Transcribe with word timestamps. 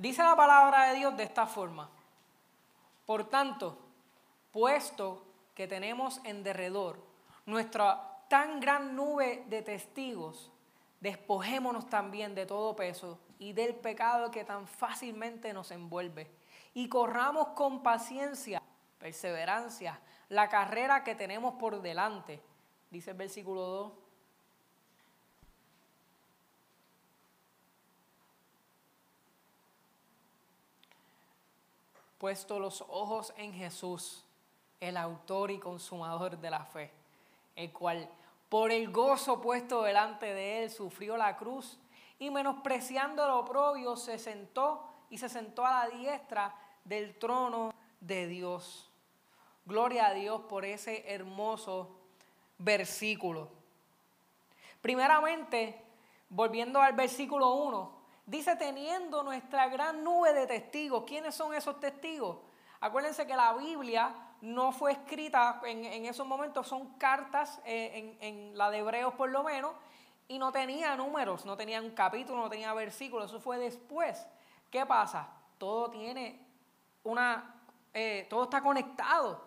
Dice 0.00 0.22
la 0.22 0.34
palabra 0.34 0.86
de 0.86 0.94
Dios 0.94 1.14
de 1.14 1.24
esta 1.24 1.46
forma. 1.46 1.90
Por 3.04 3.28
tanto, 3.28 3.76
puesto 4.50 5.26
que 5.54 5.66
tenemos 5.66 6.22
en 6.24 6.42
derredor 6.42 7.04
nuestra 7.44 8.24
tan 8.28 8.60
gran 8.60 8.96
nube 8.96 9.44
de 9.48 9.60
testigos, 9.60 10.50
despojémonos 11.00 11.90
también 11.90 12.34
de 12.34 12.46
todo 12.46 12.74
peso 12.74 13.18
y 13.38 13.52
del 13.52 13.74
pecado 13.74 14.30
que 14.30 14.42
tan 14.42 14.66
fácilmente 14.66 15.52
nos 15.52 15.70
envuelve. 15.70 16.30
Y 16.72 16.88
corramos 16.88 17.48
con 17.48 17.82
paciencia, 17.82 18.62
perseverancia, 18.98 20.00
la 20.30 20.48
carrera 20.48 21.04
que 21.04 21.14
tenemos 21.14 21.56
por 21.56 21.82
delante. 21.82 22.40
Dice 22.90 23.10
el 23.10 23.18
versículo 23.18 23.60
2. 23.60 23.92
Puesto 32.20 32.60
los 32.60 32.84
ojos 32.90 33.32
en 33.38 33.54
Jesús, 33.54 34.26
el 34.78 34.98
autor 34.98 35.50
y 35.50 35.58
consumador 35.58 36.36
de 36.36 36.50
la 36.50 36.66
fe, 36.66 36.92
el 37.56 37.72
cual 37.72 38.06
por 38.50 38.70
el 38.70 38.92
gozo 38.92 39.40
puesto 39.40 39.82
delante 39.82 40.26
de 40.34 40.62
él 40.62 40.70
sufrió 40.70 41.16
la 41.16 41.38
cruz 41.38 41.78
y 42.18 42.28
menospreciando 42.28 43.26
lo 43.26 43.38
oprobio 43.38 43.96
se 43.96 44.18
sentó 44.18 44.84
y 45.08 45.16
se 45.16 45.30
sentó 45.30 45.64
a 45.64 45.86
la 45.86 45.96
diestra 45.96 46.54
del 46.84 47.18
trono 47.18 47.72
de 48.00 48.26
Dios. 48.26 48.90
Gloria 49.64 50.08
a 50.08 50.12
Dios 50.12 50.42
por 50.42 50.66
ese 50.66 51.10
hermoso 51.10 51.96
versículo. 52.58 53.48
Primeramente, 54.82 55.82
volviendo 56.28 56.82
al 56.82 56.92
versículo 56.92 57.54
1, 57.54 57.99
dice 58.30 58.54
teniendo 58.54 59.24
nuestra 59.24 59.68
gran 59.68 60.04
nube 60.04 60.32
de 60.32 60.46
testigos. 60.46 61.02
¿Quiénes 61.04 61.34
son 61.34 61.52
esos 61.52 61.80
testigos? 61.80 62.38
Acuérdense 62.80 63.26
que 63.26 63.34
la 63.34 63.52
Biblia 63.54 64.14
no 64.40 64.70
fue 64.72 64.92
escrita 64.92 65.60
en, 65.64 66.06
esos 66.06 66.26
momentos, 66.26 66.66
son 66.66 66.94
cartas 66.94 67.60
eh, 67.66 68.16
en, 68.20 68.36
en, 68.36 68.56
la 68.56 68.70
de 68.70 68.78
Hebreos 68.78 69.12
por 69.14 69.28
lo 69.28 69.42
menos, 69.42 69.72
y 70.28 70.38
no 70.38 70.50
tenía 70.52 70.94
números, 70.96 71.44
no 71.44 71.56
tenía 71.56 71.82
un 71.82 71.90
capítulo, 71.90 72.40
no 72.40 72.48
tenía 72.48 72.72
versículos, 72.72 73.28
eso 73.28 73.40
fue 73.40 73.58
después. 73.58 74.26
¿Qué 74.70 74.86
pasa? 74.86 75.28
Todo 75.58 75.90
tiene 75.90 76.40
una, 77.02 77.60
eh, 77.92 78.26
todo 78.30 78.44
está 78.44 78.62
conectado. 78.62 79.44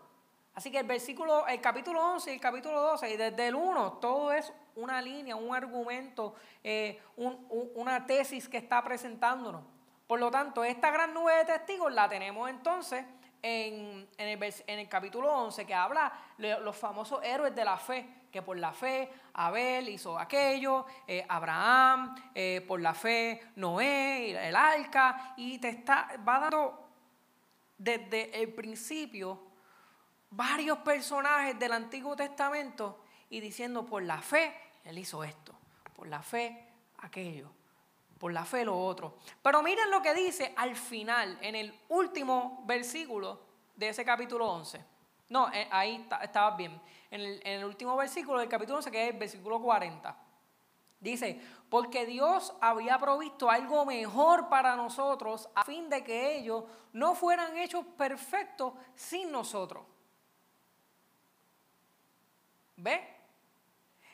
Así 0.54 0.70
que 0.70 0.80
el 0.80 0.86
versículo, 0.86 1.48
el 1.48 1.62
capítulo 1.62 2.00
11 2.14 2.32
y 2.32 2.34
el 2.36 2.42
capítulo 2.42 2.82
12, 2.82 3.14
y 3.14 3.18
desde 3.18 3.48
el 3.48 3.56
1, 3.56 3.94
todo 3.94 4.32
es 4.32 4.54
una 4.76 5.02
línea, 5.02 5.36
un 5.36 5.56
argumento, 5.56 6.36
eh, 6.64 7.00
una 7.16 8.06
tesis 8.06 8.48
que 8.48 8.58
está 8.58 8.84
presentándonos. 8.84 9.64
Por 10.08 10.20
lo 10.20 10.30
tanto, 10.30 10.64
esta 10.64 10.92
gran 10.92 11.14
nube 11.14 11.36
de 11.38 11.46
testigos 11.46 11.92
la 11.92 12.10
tenemos 12.10 12.50
entonces 12.50 13.06
en, 13.42 14.08
el, 14.18 14.88
capítulo 14.88 15.32
11 15.32 15.66
que 15.66 15.74
habla 15.74 16.12
de 16.38 16.60
los 16.62 16.76
famosos 16.76 17.22
héroes 17.24 17.54
de 17.54 17.66
la 17.66 17.78
fe, 17.78 18.08
que 18.32 18.42
por 18.42 18.58
la 18.58 18.72
fe 18.72 19.12
Abel 19.34 19.90
hizo 19.90 20.18
aquello, 20.18 20.86
eh, 21.08 21.26
Abraham, 21.28 22.16
eh, 22.34 22.64
por 22.68 22.80
la 22.80 22.94
fe 22.94 23.52
Noé, 23.58 24.48
el 24.48 24.56
arca, 24.56 25.34
y 25.36 25.60
te 25.60 25.70
está, 25.70 26.10
va 26.28 26.40
dando 26.40 26.90
desde 27.78 28.42
el 28.42 28.54
principio 28.54 29.40
varios 30.30 30.80
personajes 30.80 31.60
del 31.60 31.74
Antiguo 31.74 32.16
Testamento 32.16 33.04
y 33.30 33.40
diciendo 33.40 33.86
por 33.86 34.04
la 34.04 34.22
fe 34.22 34.56
él 34.84 34.98
hizo 34.98 35.24
esto, 35.24 35.54
por 35.96 36.08
la 36.08 36.22
fe 36.22 36.68
aquello 37.00 37.50
por 38.24 38.32
la 38.32 38.46
fe 38.46 38.64
lo 38.64 38.80
otro. 38.80 39.18
Pero 39.42 39.62
miren 39.62 39.92
lo 39.92 40.02
que 40.02 40.14
dice 40.14 40.54
al 40.56 40.78
final, 40.78 41.38
en 41.42 41.56
el 41.56 41.78
último 41.90 42.64
versículo 42.66 43.38
de 43.76 43.90
ese 43.90 44.06
capítulo 44.06 44.50
11. 44.50 44.82
No, 45.28 45.52
eh, 45.52 45.68
ahí 45.70 46.08
estaba 46.22 46.56
bien. 46.56 46.82
En 47.12 47.20
el, 47.44 47.66
último 47.66 47.98
versículo 47.98 48.40
del 48.40 48.48
capítulo 48.48 48.78
11, 48.78 48.92
que 48.92 49.04
es 49.04 49.14
el 49.14 49.20
versículo 49.20 49.62
40. 49.62 50.16
Dice, 51.02 51.38
porque 51.70 52.06
Dios 52.06 52.54
había 52.62 52.98
provisto 52.98 53.50
algo 53.50 53.86
mejor 53.86 54.48
para 54.48 54.78
nosotros 54.78 55.50
a 55.54 55.66
fin 55.66 55.90
de 55.90 56.02
que 56.02 56.38
ellos 56.38 56.64
no 56.94 57.16
fueran 57.16 57.58
hechos 57.58 57.86
perfectos 57.98 58.72
sin 58.96 59.34
nosotros. 59.34 59.84
¿Ve? 62.78 63.13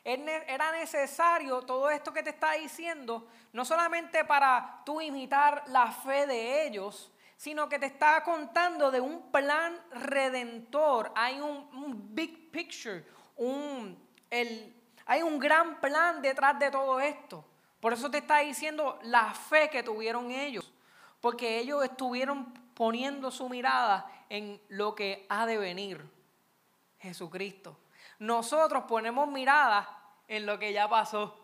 Era 0.03 0.71
necesario 0.71 1.61
todo 1.61 1.89
esto 1.89 2.13
que 2.13 2.23
te 2.23 2.29
está 2.29 2.53
diciendo, 2.53 3.27
no 3.51 3.65
solamente 3.65 4.23
para 4.25 4.81
tú 4.85 5.01
imitar 5.01 5.63
la 5.67 5.91
fe 5.91 6.25
de 6.25 6.65
ellos, 6.65 7.11
sino 7.35 7.69
que 7.69 7.79
te 7.79 7.85
está 7.85 8.23
contando 8.23 8.91
de 8.91 8.99
un 8.99 9.31
plan 9.31 9.79
redentor. 9.91 11.11
Hay 11.15 11.39
un, 11.39 12.13
big 12.13 12.51
picture, 12.51 13.05
un, 13.37 13.97
hay 15.05 15.21
un 15.21 15.39
gran 15.39 15.79
plan 15.79 16.21
detrás 16.21 16.59
de 16.59 16.69
todo 16.69 16.99
esto. 16.99 17.45
Por 17.79 17.93
eso 17.93 18.11
te 18.11 18.17
está 18.17 18.39
diciendo 18.39 18.99
la 19.03 19.33
fe 19.33 19.69
que 19.69 19.83
tuvieron 19.83 20.31
ellos, 20.31 20.71
porque 21.21 21.59
ellos 21.59 21.83
estuvieron 21.83 22.53
poniendo 22.73 23.31
su 23.31 23.47
mirada 23.47 24.09
en 24.27 24.61
lo 24.67 24.93
que 24.93 25.25
ha 25.29 25.45
de 25.45 25.57
venir, 25.57 26.05
Jesucristo. 26.99 27.77
Nosotros 28.19 28.83
ponemos 28.83 29.27
mirada 29.29 29.89
en 30.27 30.45
lo 30.45 30.59
que 30.59 30.73
ya 30.73 30.87
pasó. 30.87 31.39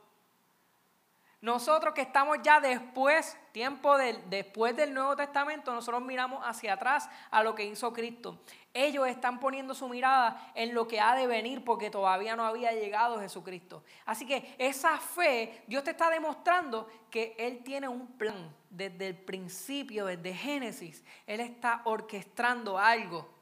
Nosotros 1.45 1.93
que 1.93 2.01
estamos 2.01 2.39
ya 2.41 2.59
después, 2.59 3.37
tiempo 3.51 3.99
del, 3.99 4.29
después 4.31 4.75
del 4.75 4.93
Nuevo 4.93 5.15
Testamento, 5.15 5.73
nosotros 5.73 6.01
miramos 6.01 6.41
hacia 6.43 6.73
atrás 6.73 7.07
a 7.29 7.43
lo 7.43 7.53
que 7.53 7.65
hizo 7.65 7.93
Cristo. 7.93 8.39
Ellos 8.73 9.07
están 9.07 9.39
poniendo 9.39 9.75
su 9.75 9.87
mirada 9.87 10.51
en 10.55 10.73
lo 10.73 10.87
que 10.87 10.99
ha 10.99 11.13
de 11.13 11.27
venir 11.27 11.63
porque 11.63 11.91
todavía 11.91 12.35
no 12.35 12.45
había 12.45 12.71
llegado 12.71 13.19
Jesucristo. 13.19 13.83
Así 14.05 14.25
que 14.25 14.55
esa 14.57 14.97
fe, 14.97 15.63
Dios 15.67 15.83
te 15.83 15.91
está 15.91 16.09
demostrando 16.09 16.89
que 17.11 17.35
Él 17.37 17.61
tiene 17.63 17.87
un 17.87 18.07
plan 18.17 18.51
desde 18.71 19.09
el 19.09 19.15
principio, 19.15 20.07
desde 20.07 20.33
Génesis. 20.33 21.03
Él 21.27 21.41
está 21.41 21.81
orquestando 21.83 22.79
algo. 22.79 23.34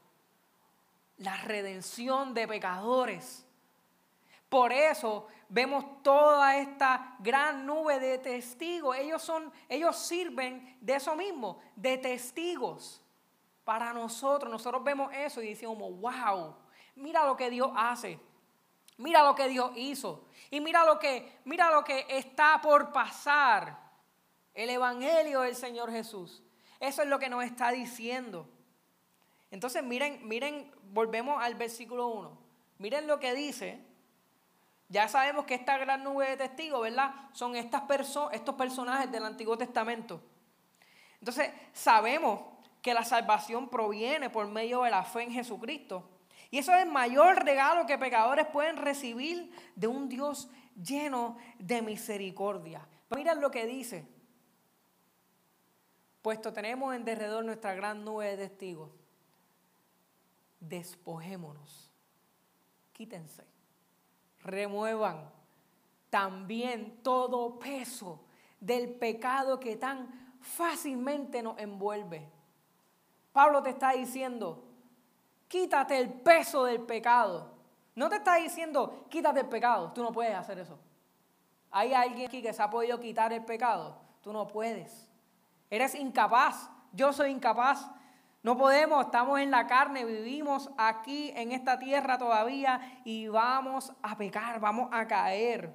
La 1.18 1.36
redención 1.38 2.34
de 2.34 2.48
pecadores 2.48 3.44
por 4.54 4.72
eso 4.72 5.26
vemos 5.48 6.00
toda 6.04 6.56
esta 6.58 7.16
gran 7.18 7.66
nube 7.66 7.98
de 7.98 8.18
testigos. 8.18 8.96
Ellos 8.96 9.20
son, 9.20 9.52
ellos 9.68 9.96
sirven 9.98 10.78
de 10.80 10.94
eso 10.94 11.16
mismo, 11.16 11.58
de 11.74 11.98
testigos 11.98 13.02
para 13.64 13.92
nosotros. 13.92 14.48
Nosotros 14.48 14.84
vemos 14.84 15.12
eso 15.12 15.42
y 15.42 15.48
decimos, 15.48 15.76
wow, 15.76 16.54
mira 16.94 17.26
lo 17.26 17.36
que 17.36 17.50
Dios 17.50 17.72
hace. 17.74 18.20
Mira 18.96 19.24
lo 19.24 19.34
que 19.34 19.48
Dios 19.48 19.72
hizo. 19.74 20.24
Y 20.52 20.60
mira 20.60 20.84
lo 20.84 21.00
que, 21.00 21.40
mira 21.44 21.72
lo 21.72 21.82
que 21.82 22.06
está 22.08 22.60
por 22.62 22.92
pasar. 22.92 23.76
El 24.54 24.70
evangelio 24.70 25.40
del 25.40 25.56
Señor 25.56 25.90
Jesús. 25.90 26.44
Eso 26.78 27.02
es 27.02 27.08
lo 27.08 27.18
que 27.18 27.28
nos 27.28 27.42
está 27.42 27.72
diciendo. 27.72 28.48
Entonces, 29.54 29.84
miren, 29.84 30.26
miren, 30.26 30.68
volvemos 30.90 31.40
al 31.40 31.54
versículo 31.54 32.08
1. 32.08 32.38
Miren 32.78 33.06
lo 33.06 33.20
que 33.20 33.34
dice 33.34 33.80
ya 34.88 35.08
sabemos 35.08 35.44
que 35.44 35.54
esta 35.54 35.78
gran 35.78 36.02
nube 36.02 36.28
de 36.28 36.36
testigos, 36.36 36.82
¿verdad? 36.82 37.14
Son 37.32 37.54
estas 37.54 37.84
estos 38.32 38.54
personajes 38.56 39.10
del 39.12 39.24
Antiguo 39.24 39.56
Testamento. 39.56 40.20
Entonces, 41.20 41.50
sabemos 41.72 42.40
que 42.82 42.92
la 42.94 43.04
salvación 43.04 43.68
proviene 43.68 44.28
por 44.28 44.48
medio 44.48 44.82
de 44.82 44.90
la 44.90 45.04
fe 45.04 45.22
en 45.22 45.30
Jesucristo. 45.30 46.10
Y 46.50 46.58
eso 46.58 46.74
es 46.74 46.82
el 46.82 46.90
mayor 46.90 47.44
regalo 47.44 47.86
que 47.86 47.96
pecadores 47.96 48.46
pueden 48.46 48.76
recibir 48.76 49.52
de 49.76 49.86
un 49.86 50.08
Dios 50.08 50.50
lleno 50.82 51.38
de 51.60 51.80
misericordia. 51.80 52.84
Miren 53.14 53.40
lo 53.40 53.52
que 53.52 53.66
dice. 53.66 54.04
Puesto 56.22 56.52
tenemos 56.52 56.92
en 56.92 57.04
derredor 57.04 57.44
nuestra 57.44 57.74
gran 57.74 58.04
nube 58.04 58.36
de 58.36 58.48
testigos. 58.48 59.03
Despojémonos. 60.68 61.90
Quítense 62.92 63.54
remuevan 64.44 65.30
también 66.10 67.02
todo 67.02 67.58
peso 67.58 68.20
del 68.60 68.94
pecado 68.94 69.58
que 69.58 69.76
tan 69.76 70.36
fácilmente 70.40 71.42
nos 71.42 71.58
envuelve. 71.58 72.30
Pablo 73.32 73.62
te 73.62 73.70
está 73.70 73.92
diciendo, 73.92 74.62
quítate 75.48 75.98
el 75.98 76.12
peso 76.12 76.64
del 76.64 76.82
pecado. 76.82 77.52
No 77.96 78.08
te 78.08 78.16
está 78.16 78.36
diciendo, 78.36 79.06
quítate 79.08 79.40
el 79.40 79.48
pecado. 79.48 79.92
Tú 79.92 80.02
no 80.02 80.12
puedes 80.12 80.34
hacer 80.34 80.58
eso. 80.58 80.78
¿Hay 81.70 81.92
alguien 81.92 82.28
aquí 82.28 82.40
que 82.40 82.52
se 82.52 82.62
ha 82.62 82.70
podido 82.70 83.00
quitar 83.00 83.32
el 83.32 83.44
pecado? 83.44 83.98
Tú 84.22 84.32
no 84.32 84.46
puedes. 84.46 85.10
Eres 85.68 85.94
incapaz. 85.96 86.70
Yo 86.92 87.12
soy 87.12 87.30
incapaz. 87.30 87.90
No 88.44 88.56
podemos, 88.56 89.06
estamos 89.06 89.40
en 89.40 89.50
la 89.50 89.66
carne, 89.66 90.04
vivimos 90.04 90.70
aquí 90.76 91.32
en 91.34 91.50
esta 91.50 91.78
tierra 91.78 92.18
todavía 92.18 93.00
y 93.04 93.26
vamos 93.26 93.92
a 94.02 94.16
pecar, 94.16 94.60
vamos 94.60 94.90
a 94.92 95.08
caer. 95.08 95.74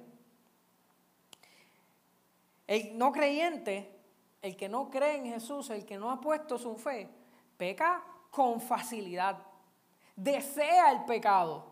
El 2.68 2.96
no 2.96 3.10
creyente 3.10 4.00
el 4.42 4.56
que 4.56 4.68
no 4.68 4.88
cree 4.88 5.16
en 5.16 5.26
Jesús, 5.26 5.68
el 5.70 5.84
que 5.84 5.98
no 5.98 6.10
ha 6.10 6.20
puesto 6.20 6.58
su 6.58 6.76
fe, 6.76 7.08
peca 7.56 8.02
con 8.30 8.60
facilidad. 8.60 9.38
Desea 10.16 10.92
el 10.92 11.04
pecado, 11.04 11.66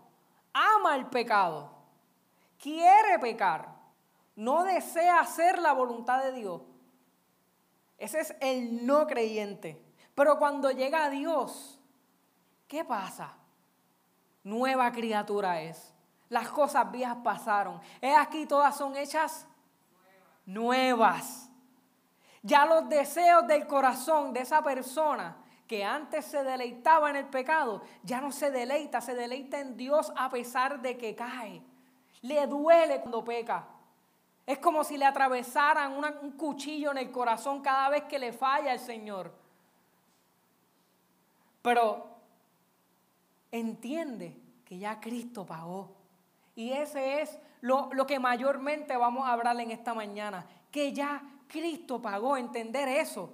ama 0.52 0.96
el 0.96 1.06
pecado, 1.06 1.70
quiere 2.60 3.18
pecar, 3.20 3.68
no 4.36 4.64
desea 4.64 5.20
hacer 5.20 5.58
la 5.58 5.72
voluntad 5.72 6.24
de 6.24 6.32
Dios. 6.32 6.62
Ese 7.98 8.20
es 8.20 8.34
el 8.40 8.84
no 8.84 9.06
creyente. 9.06 9.87
Pero 10.18 10.36
cuando 10.36 10.72
llega 10.72 11.04
a 11.04 11.10
Dios, 11.10 11.78
¿qué 12.66 12.84
pasa? 12.84 13.34
Nueva 14.42 14.90
criatura 14.90 15.62
es. 15.62 15.94
Las 16.28 16.48
cosas 16.48 16.90
viejas 16.90 17.18
pasaron. 17.22 17.80
Es 18.00 18.18
aquí 18.18 18.44
todas 18.44 18.76
son 18.76 18.96
hechas 18.96 19.46
nuevas. 20.44 21.48
Ya 22.42 22.66
los 22.66 22.88
deseos 22.88 23.46
del 23.46 23.68
corazón 23.68 24.32
de 24.32 24.40
esa 24.40 24.60
persona 24.60 25.36
que 25.68 25.84
antes 25.84 26.24
se 26.24 26.42
deleitaba 26.42 27.10
en 27.10 27.16
el 27.16 27.26
pecado, 27.26 27.82
ya 28.02 28.20
no 28.20 28.32
se 28.32 28.50
deleita, 28.50 29.00
se 29.00 29.14
deleita 29.14 29.60
en 29.60 29.76
Dios 29.76 30.12
a 30.16 30.28
pesar 30.30 30.82
de 30.82 30.98
que 30.98 31.14
cae. 31.14 31.62
Le 32.22 32.44
duele 32.48 33.02
cuando 33.02 33.22
peca. 33.22 33.68
Es 34.44 34.58
como 34.58 34.82
si 34.82 34.98
le 34.98 35.04
atravesaran 35.04 35.92
un 35.92 36.32
cuchillo 36.32 36.90
en 36.90 36.98
el 36.98 37.12
corazón 37.12 37.62
cada 37.62 37.88
vez 37.88 38.02
que 38.08 38.18
le 38.18 38.32
falla 38.32 38.72
el 38.72 38.80
Señor. 38.80 39.46
Pero 41.62 42.06
entiende 43.50 44.36
que 44.64 44.78
ya 44.78 45.00
Cristo 45.00 45.46
pagó. 45.46 45.96
Y 46.54 46.72
ese 46.72 47.22
es 47.22 47.38
lo, 47.60 47.90
lo 47.92 48.06
que 48.06 48.18
mayormente 48.18 48.96
vamos 48.96 49.26
a 49.26 49.32
hablar 49.32 49.58
en 49.60 49.70
esta 49.70 49.94
mañana, 49.94 50.46
que 50.70 50.92
ya 50.92 51.22
Cristo 51.48 52.00
pagó, 52.02 52.36
entender 52.36 52.88
eso. 52.88 53.32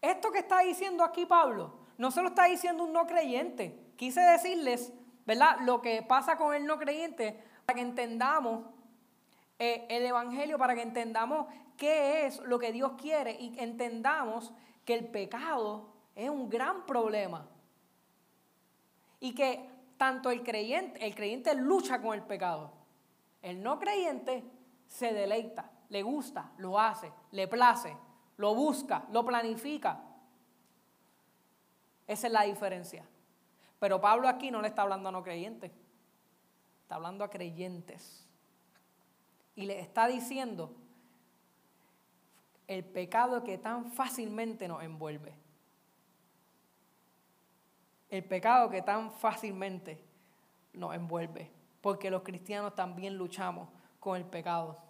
Esto 0.00 0.30
que 0.30 0.38
está 0.38 0.60
diciendo 0.60 1.04
aquí 1.04 1.26
Pablo, 1.26 1.74
no 1.96 2.10
se 2.10 2.22
lo 2.22 2.28
está 2.28 2.44
diciendo 2.44 2.84
un 2.84 2.92
no 2.92 3.06
creyente. 3.06 3.92
Quise 3.96 4.20
decirles, 4.20 4.92
¿verdad? 5.26 5.58
Lo 5.62 5.82
que 5.82 6.02
pasa 6.02 6.36
con 6.36 6.54
el 6.54 6.64
no 6.64 6.78
creyente 6.78 7.42
para 7.66 7.76
que 7.76 7.82
entendamos 7.82 8.64
eh, 9.58 9.86
el 9.90 10.06
Evangelio, 10.06 10.56
para 10.56 10.74
que 10.74 10.82
entendamos 10.82 11.46
qué 11.76 12.26
es 12.26 12.38
lo 12.40 12.58
que 12.58 12.72
Dios 12.72 12.92
quiere 13.00 13.32
y 13.32 13.58
entendamos 13.58 14.52
que 14.84 14.94
el 14.94 15.06
pecado 15.06 15.97
es 16.18 16.28
un 16.28 16.50
gran 16.50 16.84
problema. 16.84 17.48
Y 19.20 19.34
que 19.34 19.68
tanto 19.96 20.30
el 20.30 20.42
creyente, 20.42 21.04
el 21.04 21.14
creyente 21.14 21.54
lucha 21.54 22.02
con 22.02 22.14
el 22.14 22.22
pecado. 22.22 22.72
El 23.40 23.62
no 23.62 23.78
creyente 23.78 24.44
se 24.86 25.12
deleita 25.14 25.70
le 25.88 26.02
gusta, 26.02 26.52
lo 26.58 26.78
hace, 26.78 27.12
le 27.32 27.48
place, 27.48 27.96
lo 28.36 28.54
busca, 28.54 29.06
lo 29.10 29.24
planifica. 29.24 30.00
Esa 32.06 32.26
es 32.26 32.32
la 32.32 32.42
diferencia. 32.42 33.04
Pero 33.78 34.00
Pablo 34.00 34.28
aquí 34.28 34.50
no 34.50 34.60
le 34.60 34.68
está 34.68 34.82
hablando 34.82 35.08
a 35.08 35.12
no 35.12 35.22
creyentes, 35.22 35.72
está 36.82 36.96
hablando 36.96 37.24
a 37.24 37.30
creyentes. 37.30 38.26
Y 39.54 39.66
le 39.66 39.80
está 39.80 40.06
diciendo 40.06 40.74
el 42.66 42.84
pecado 42.84 43.44
que 43.44 43.58
tan 43.58 43.90
fácilmente 43.92 44.68
nos 44.68 44.82
envuelve. 44.82 45.34
El 48.10 48.24
pecado 48.24 48.70
que 48.70 48.82
tan 48.82 49.10
fácilmente 49.10 50.02
nos 50.72 50.94
envuelve. 50.94 51.50
Porque 51.80 52.10
los 52.10 52.22
cristianos 52.22 52.74
también 52.74 53.16
luchamos 53.16 53.68
con 54.00 54.16
el 54.16 54.24
pecado. 54.24 54.88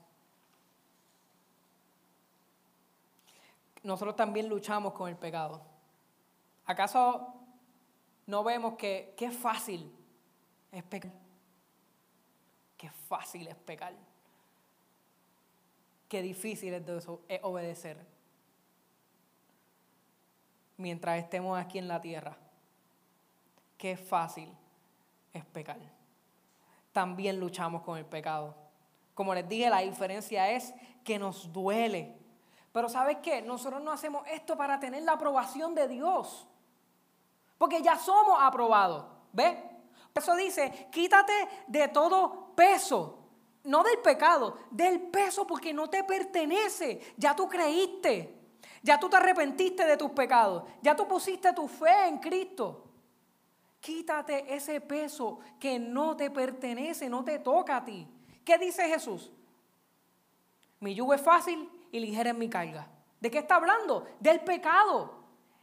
nosotros 3.83 4.17
también 4.17 4.49
luchamos 4.49 4.93
con 4.93 5.09
el 5.09 5.17
pecado. 5.17 5.63
¿Acaso 6.67 7.35
no 8.27 8.45
vemos 8.45 8.75
que 8.75 9.15
qué 9.17 9.31
fácil 9.31 9.91
es 10.71 10.83
pecar? 10.85 11.13
Qué 12.77 12.91
fácil 12.91 13.49
es 13.49 13.57
pecar. 13.57 13.95
Qué 16.09 16.23
difícil 16.23 16.75
es, 16.75 17.41
obedecer. 17.43 17.99
Mientras 20.77 21.19
estemos 21.19 21.59
aquí 21.59 21.79
en 21.79 21.89
la 21.89 22.01
tierra. 22.01 22.37
Qué 23.79 23.97
fácil 23.97 24.55
es 25.33 25.45
pecar. 25.47 25.79
También 26.93 27.41
luchamos 27.41 27.83
con 27.83 27.97
el 27.97 28.05
pecado. 28.05 28.55
Como 29.15 29.35
les 29.35 29.49
dije, 29.49 29.71
la 29.71 29.81
diferencia 29.81 30.51
es 30.51 30.75
que 31.03 31.19
nos 31.19 31.51
duele 31.51 32.19
pero 32.73 32.89
¿sabes 32.89 33.19
qué? 33.23 33.43
Nosotros 33.43 33.83
no 33.83 33.91
hacemos 33.91 34.23
esto 34.29 34.57
para 34.57 34.79
tener 34.79 35.03
la 35.03 35.15
aprobación 35.15 35.75
de 35.75 35.89
Dios. 35.89 36.47
Porque 37.57 37.83
ya 37.83 37.99
somos 37.99 38.39
aprobados. 38.41 39.05
¿Ves? 39.33 39.57
Eso 40.15 40.37
dice, 40.37 40.89
quítate 40.93 41.33
de 41.67 41.89
todo 41.89 42.53
peso. 42.55 43.19
No 43.65 43.83
del 43.83 43.99
pecado, 43.99 44.57
del 44.71 45.01
peso 45.01 45.45
porque 45.45 45.75
no 45.75 45.91
te 45.91 46.05
pertenece. 46.05 47.15
Ya 47.17 47.35
tú 47.35 47.49
creíste. 47.49 48.37
Ya 48.83 49.01
tú 49.01 49.09
te 49.09 49.17
arrepentiste 49.17 49.85
de 49.85 49.97
tus 49.97 50.13
pecados. 50.13 50.63
Ya 50.81 50.95
tú 50.95 51.09
pusiste 51.09 51.53
tu 51.53 51.67
fe 51.67 52.07
en 52.07 52.19
Cristo. 52.19 52.88
Quítate 53.89 54.55
ese 54.55 54.83
peso 54.83 55.39
que 55.59 55.79
no 55.79 56.15
te 56.15 56.31
pertenece, 56.31 57.09
no 57.09 57.25
te 57.25 57.39
toca 57.39 57.79
a 57.79 57.85
ti. 57.87 58.07
¿Qué 58.45 58.59
dice 58.59 58.87
Jesús? 58.87 59.33
Mi 60.81 60.95
yugo 60.95 61.15
es 61.15 61.23
fácil 61.23 61.71
y 61.91 61.99
ligera 61.99 62.29
en 62.29 62.39
mi 62.39 62.51
carga. 62.51 62.87
¿De 63.19 63.31
qué 63.31 63.39
está 63.39 63.55
hablando? 63.55 64.07
Del 64.21 64.41
pecado. 64.41 65.15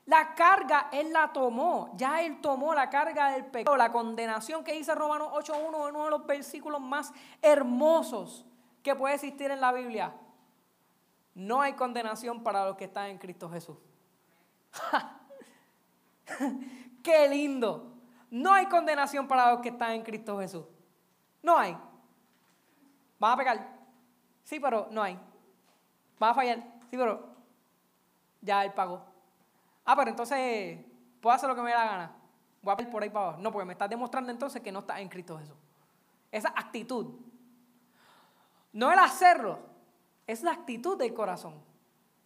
La 0.07 0.33
carga 0.33 0.89
Él 0.91 1.13
la 1.13 1.31
tomó. 1.31 1.91
Ya 1.97 2.23
Él 2.23 2.41
tomó 2.41 2.73
la 2.73 2.89
carga 2.89 3.29
del 3.29 3.45
pecado. 3.45 3.77
La 3.77 3.91
condenación 3.91 4.63
que 4.63 4.73
dice 4.73 4.95
Romanos 4.95 5.29
8.1 5.31 5.89
uno 5.89 6.05
de 6.05 6.09
los 6.09 6.25
versículos 6.25 6.81
más 6.81 7.13
hermosos 7.43 8.43
que 8.81 8.95
puede 8.95 9.13
existir 9.13 9.51
en 9.51 9.61
la 9.61 9.71
Biblia. 9.71 10.15
No 11.35 11.61
hay 11.61 11.73
condenación 11.73 12.41
para 12.41 12.65
los 12.65 12.75
que 12.75 12.85
están 12.85 13.05
en 13.05 13.19
Cristo 13.19 13.51
Jesús. 13.51 13.77
Qué 17.03 17.27
lindo. 17.29 17.94
No 18.35 18.53
hay 18.53 18.65
condenación 18.65 19.29
para 19.29 19.49
los 19.49 19.61
que 19.61 19.69
están 19.69 19.91
en 19.91 20.03
Cristo 20.03 20.37
Jesús. 20.37 20.65
No 21.41 21.57
hay. 21.57 21.77
¿Van 23.17 23.31
a 23.31 23.37
pecar? 23.37 23.69
Sí, 24.43 24.59
pero 24.59 24.89
no 24.91 25.01
hay. 25.01 25.17
Va 26.21 26.31
a 26.31 26.33
fallar. 26.33 26.57
Sí, 26.89 26.97
pero 26.97 27.29
ya 28.41 28.65
él 28.65 28.73
pagó. 28.73 29.01
Ah, 29.85 29.95
pero 29.95 30.09
entonces, 30.09 30.79
¿puedo 31.21 31.33
hacer 31.33 31.47
lo 31.47 31.55
que 31.55 31.61
me 31.61 31.69
dé 31.69 31.77
la 31.77 31.85
gana? 31.85 32.11
Voy 32.61 32.75
a 32.77 32.81
ir 32.81 32.89
por 32.89 33.03
ahí 33.03 33.09
para 33.09 33.27
abajo. 33.27 33.41
No, 33.41 33.53
porque 33.53 33.67
me 33.67 33.71
estás 33.71 33.89
demostrando 33.89 34.29
entonces 34.33 34.61
que 34.61 34.69
no 34.69 34.79
estás 34.79 34.99
en 34.99 35.07
Cristo 35.07 35.39
Jesús. 35.39 35.55
Esa 36.29 36.49
actitud. 36.49 37.15
No 38.73 38.91
el 38.91 38.99
hacerlo, 38.99 39.59
es 40.27 40.43
la 40.43 40.51
actitud 40.51 40.97
del 40.97 41.13
corazón. 41.13 41.53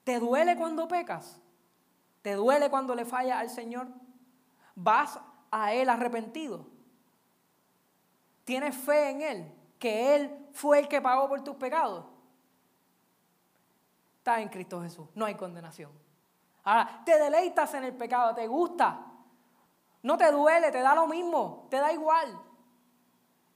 ¿Te 0.04 0.18
duele 0.18 0.58
cuando 0.58 0.88
pecas? 0.88 1.40
¿Te 2.24 2.34
duele 2.34 2.68
cuando 2.72 2.96
le 2.96 3.06
falla 3.06 3.38
al 3.38 3.52
Señor? 3.52 3.90
¿Vas 4.74 5.20
a 5.52 5.74
Él 5.74 5.90
arrepentido? 5.90 6.66
¿Tienes 8.44 8.76
fe 8.76 9.10
en 9.10 9.22
Él? 9.22 9.56
Que 9.78 10.16
Él 10.16 10.48
fue 10.54 10.80
el 10.80 10.88
que 10.88 11.02
pagó 11.02 11.28
por 11.28 11.44
tus 11.44 11.56
pecados 11.56 12.06
en 14.38 14.50
Cristo 14.50 14.82
Jesús. 14.82 15.08
No 15.16 15.26
hay 15.26 15.36
condenación. 15.36 15.92
Ahora, 16.64 17.02
te 17.06 17.18
deleitas 17.18 17.74
en 17.74 17.86
el 17.86 17.96
pecado, 17.96 18.36
te 18.36 18.46
gusta. 18.48 19.06
No 20.04 20.18
te 20.18 20.32
duele, 20.32 20.72
te 20.72 20.82
da 20.82 20.94
lo 20.94 21.08
mismo, 21.08 21.68
te 21.70 21.78
da 21.78 21.92
igual. 21.92 22.40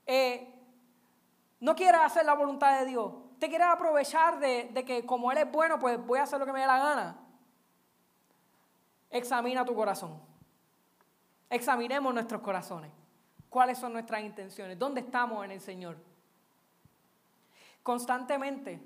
Eh, 0.06 0.52
no 1.60 1.74
quieres 1.74 2.00
hacer 2.00 2.26
la 2.26 2.34
voluntad 2.34 2.80
de 2.80 2.86
Dios. 2.86 3.12
Te 3.38 3.48
quieres 3.48 3.68
aprovechar 3.68 4.38
de, 4.38 4.70
de 4.72 4.84
que 4.84 5.06
como 5.06 5.30
Él 5.30 5.38
es 5.38 5.50
bueno, 5.50 5.78
pues 5.78 6.04
voy 6.04 6.18
a 6.18 6.24
hacer 6.24 6.38
lo 6.38 6.46
que 6.46 6.52
me 6.52 6.60
dé 6.60 6.66
la 6.66 6.78
gana. 6.78 7.18
Examina 9.10 9.64
tu 9.64 9.74
corazón. 9.74 10.20
Examinemos 11.50 12.12
nuestros 12.12 12.40
corazones. 12.40 12.90
¿Cuáles 13.48 13.78
son 13.78 13.92
nuestras 13.92 14.22
intenciones? 14.22 14.78
¿Dónde 14.78 15.00
estamos 15.00 15.44
en 15.44 15.52
el 15.52 15.60
Señor? 15.60 15.96
Constantemente 17.82 18.80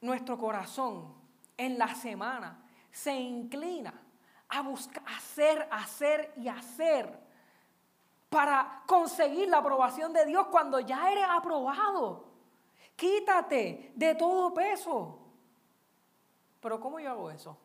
nuestro 0.00 0.38
corazón 0.38 1.12
en 1.56 1.76
la 1.76 1.94
semana 1.94 2.64
se 2.90 3.12
inclina 3.12 3.92
a 4.48 4.62
buscar 4.62 5.02
hacer, 5.06 5.68
hacer 5.70 6.32
y 6.36 6.48
hacer 6.48 7.18
para 8.30 8.82
conseguir 8.86 9.48
la 9.48 9.58
aprobación 9.58 10.12
de 10.12 10.24
Dios 10.24 10.46
cuando 10.46 10.80
ya 10.80 11.10
eres 11.10 11.24
aprobado. 11.28 12.24
Quítate 12.96 13.92
de 13.94 14.14
todo 14.14 14.54
peso. 14.54 15.18
Pero 16.60 16.80
¿cómo 16.80 16.98
yo 16.98 17.10
hago 17.10 17.30
eso? 17.30 17.56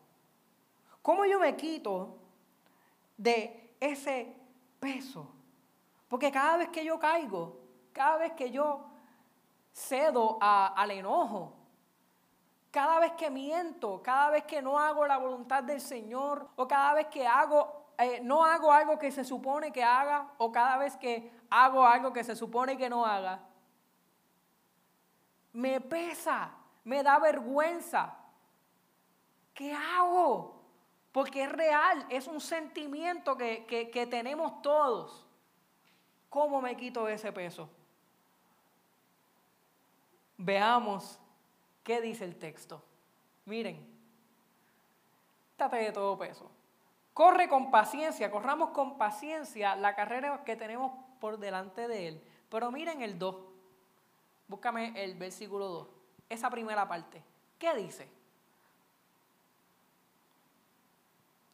¿Cómo 1.02 1.24
yo 1.24 1.38
me 1.38 1.56
quito 1.56 2.18
de 3.16 3.76
ese 3.80 4.36
peso? 4.80 5.30
Porque 6.08 6.30
cada 6.30 6.58
vez 6.58 6.68
que 6.68 6.84
yo 6.84 6.98
caigo, 6.98 7.60
cada 7.92 8.18
vez 8.18 8.32
que 8.32 8.50
yo 8.50 8.84
cedo 9.72 10.38
al 10.40 10.90
enojo, 10.90 11.54
cada 12.70 12.98
vez 12.98 13.12
que 13.12 13.30
miento, 13.30 14.02
cada 14.02 14.30
vez 14.30 14.44
que 14.44 14.60
no 14.60 14.78
hago 14.78 15.06
la 15.06 15.18
voluntad 15.18 15.62
del 15.62 15.80
Señor, 15.80 16.48
o 16.56 16.66
cada 16.66 16.94
vez 16.94 17.06
que 17.06 17.26
hago, 17.26 17.92
eh, 17.98 18.20
no 18.22 18.44
hago 18.44 18.72
algo 18.72 18.98
que 18.98 19.12
se 19.12 19.24
supone 19.24 19.72
que 19.72 19.82
haga, 19.82 20.28
o 20.38 20.50
cada 20.50 20.76
vez 20.78 20.96
que 20.96 21.30
hago 21.50 21.86
algo 21.86 22.12
que 22.12 22.24
se 22.24 22.34
supone 22.34 22.76
que 22.76 22.90
no 22.90 23.06
haga, 23.06 23.40
me 25.52 25.80
pesa, 25.80 26.50
me 26.82 27.02
da 27.02 27.18
vergüenza. 27.18 28.16
¿Qué 29.54 29.72
hago? 29.72 30.53
Porque 31.14 31.44
es 31.44 31.52
real, 31.52 32.04
es 32.10 32.26
un 32.26 32.40
sentimiento 32.40 33.36
que, 33.36 33.64
que 33.66 34.06
tenemos 34.08 34.60
todos. 34.62 35.24
¿Cómo 36.28 36.60
me 36.60 36.76
quito 36.76 37.06
ese 37.06 37.30
peso? 37.30 37.70
Veamos 40.36 41.20
qué 41.84 42.00
dice 42.00 42.24
el 42.24 42.34
texto. 42.34 42.82
Miren, 43.44 43.86
estate 45.52 45.76
de 45.76 45.92
todo 45.92 46.18
peso. 46.18 46.50
Corre 47.12 47.48
con 47.48 47.70
paciencia, 47.70 48.28
corramos 48.28 48.70
con 48.70 48.98
paciencia 48.98 49.76
la 49.76 49.94
carrera 49.94 50.42
que 50.42 50.56
tenemos 50.56 50.90
por 51.20 51.38
delante 51.38 51.86
de 51.86 52.08
él. 52.08 52.24
Pero 52.48 52.72
miren 52.72 53.02
el 53.02 53.20
2. 53.20 53.36
Búscame 54.48 54.92
el 54.96 55.14
versículo 55.14 55.68
2. 55.68 55.88
Esa 56.28 56.50
primera 56.50 56.88
parte. 56.88 57.22
¿Qué 57.56 57.72
dice? 57.76 58.23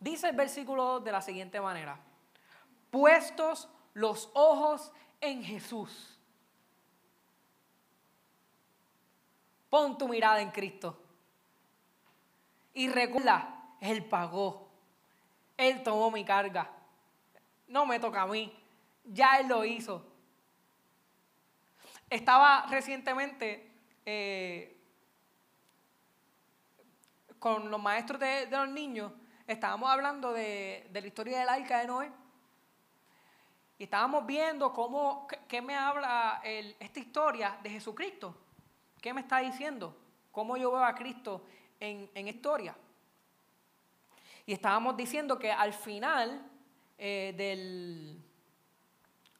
Dice 0.00 0.30
el 0.30 0.36
versículo 0.36 0.84
2 0.84 1.04
de 1.04 1.12
la 1.12 1.22
siguiente 1.22 1.60
manera. 1.60 2.00
Puestos 2.90 3.68
los 3.94 4.30
ojos 4.32 4.90
en 5.20 5.44
Jesús. 5.44 6.18
Pon 9.68 9.96
tu 9.98 10.08
mirada 10.08 10.40
en 10.40 10.50
Cristo. 10.50 10.98
Y 12.74 12.88
recuerda, 12.88 13.76
Él 13.80 14.04
pagó. 14.04 14.68
Él 15.56 15.82
tomó 15.82 16.10
mi 16.10 16.24
carga. 16.24 16.70
No 17.68 17.84
me 17.84 18.00
toca 18.00 18.22
a 18.22 18.26
mí. 18.26 18.52
Ya 19.04 19.38
Él 19.38 19.48
lo 19.48 19.64
hizo. 19.64 20.04
Estaba 22.08 22.66
recientemente 22.68 23.70
eh, 24.04 24.76
con 27.38 27.70
los 27.70 27.80
maestros 27.80 28.18
de, 28.18 28.46
los 28.50 28.68
niños, 28.68 29.12
estábamos 29.52 29.90
hablando 29.90 30.32
de, 30.32 30.86
de 30.90 31.00
la 31.00 31.06
historia 31.06 31.40
del 31.40 31.48
arca 31.48 31.80
de 31.80 31.86
Noé. 31.86 32.10
Y 33.78 33.84
estábamos 33.84 34.24
viendo 34.26 34.72
cómo, 34.72 35.26
qué 35.48 35.60
me 35.60 35.74
habla 35.74 36.40
esta 36.44 37.00
historia 37.00 37.58
de 37.62 37.70
Jesucristo. 37.70 38.36
¿Qué 39.00 39.12
me 39.12 39.22
está 39.22 39.38
diciendo? 39.38 39.96
¿Cómo 40.30 40.56
yo 40.56 40.70
veo 40.70 40.84
a 40.84 40.94
Cristo 40.94 41.44
en, 41.80 42.08
en 42.14 42.28
historia? 42.28 42.76
Y 44.46 44.52
estábamos 44.52 44.96
diciendo 44.96 45.38
que 45.38 45.50
al 45.50 45.72
final 45.72 46.46
eh, 46.98 47.34
del, 47.36 48.22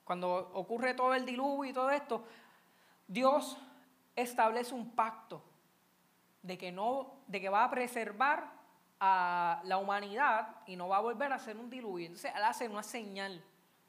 cuando 0.02 0.50
ocurre 0.55 0.95
todo 0.95 1.14
el 1.14 1.25
diluvio 1.25 1.71
y 1.71 1.75
todo 1.75 1.90
esto, 1.90 2.25
Dios 3.07 3.59
establece 4.17 4.75
un 4.75 4.90
pacto 4.93 5.45
de 6.43 6.57
que, 6.57 6.73
no, 6.73 7.21
de 7.26 7.40
que 7.40 7.49
va 7.49 7.64
a 7.64 7.71
preservar 7.71 8.60
a 9.00 9.62
la 9.64 9.78
humanidad 9.78 10.57
y 10.66 10.76
no 10.76 10.88
va 10.88 10.99
a 10.99 11.00
volver 11.00 11.33
a 11.33 11.37
hacer 11.37 11.57
un 11.57 11.71
diluvio. 11.71 12.07
Entonces 12.07 12.33
Él 12.37 12.45
hace 12.45 12.69
una 12.69 12.83
señal. 12.83 13.42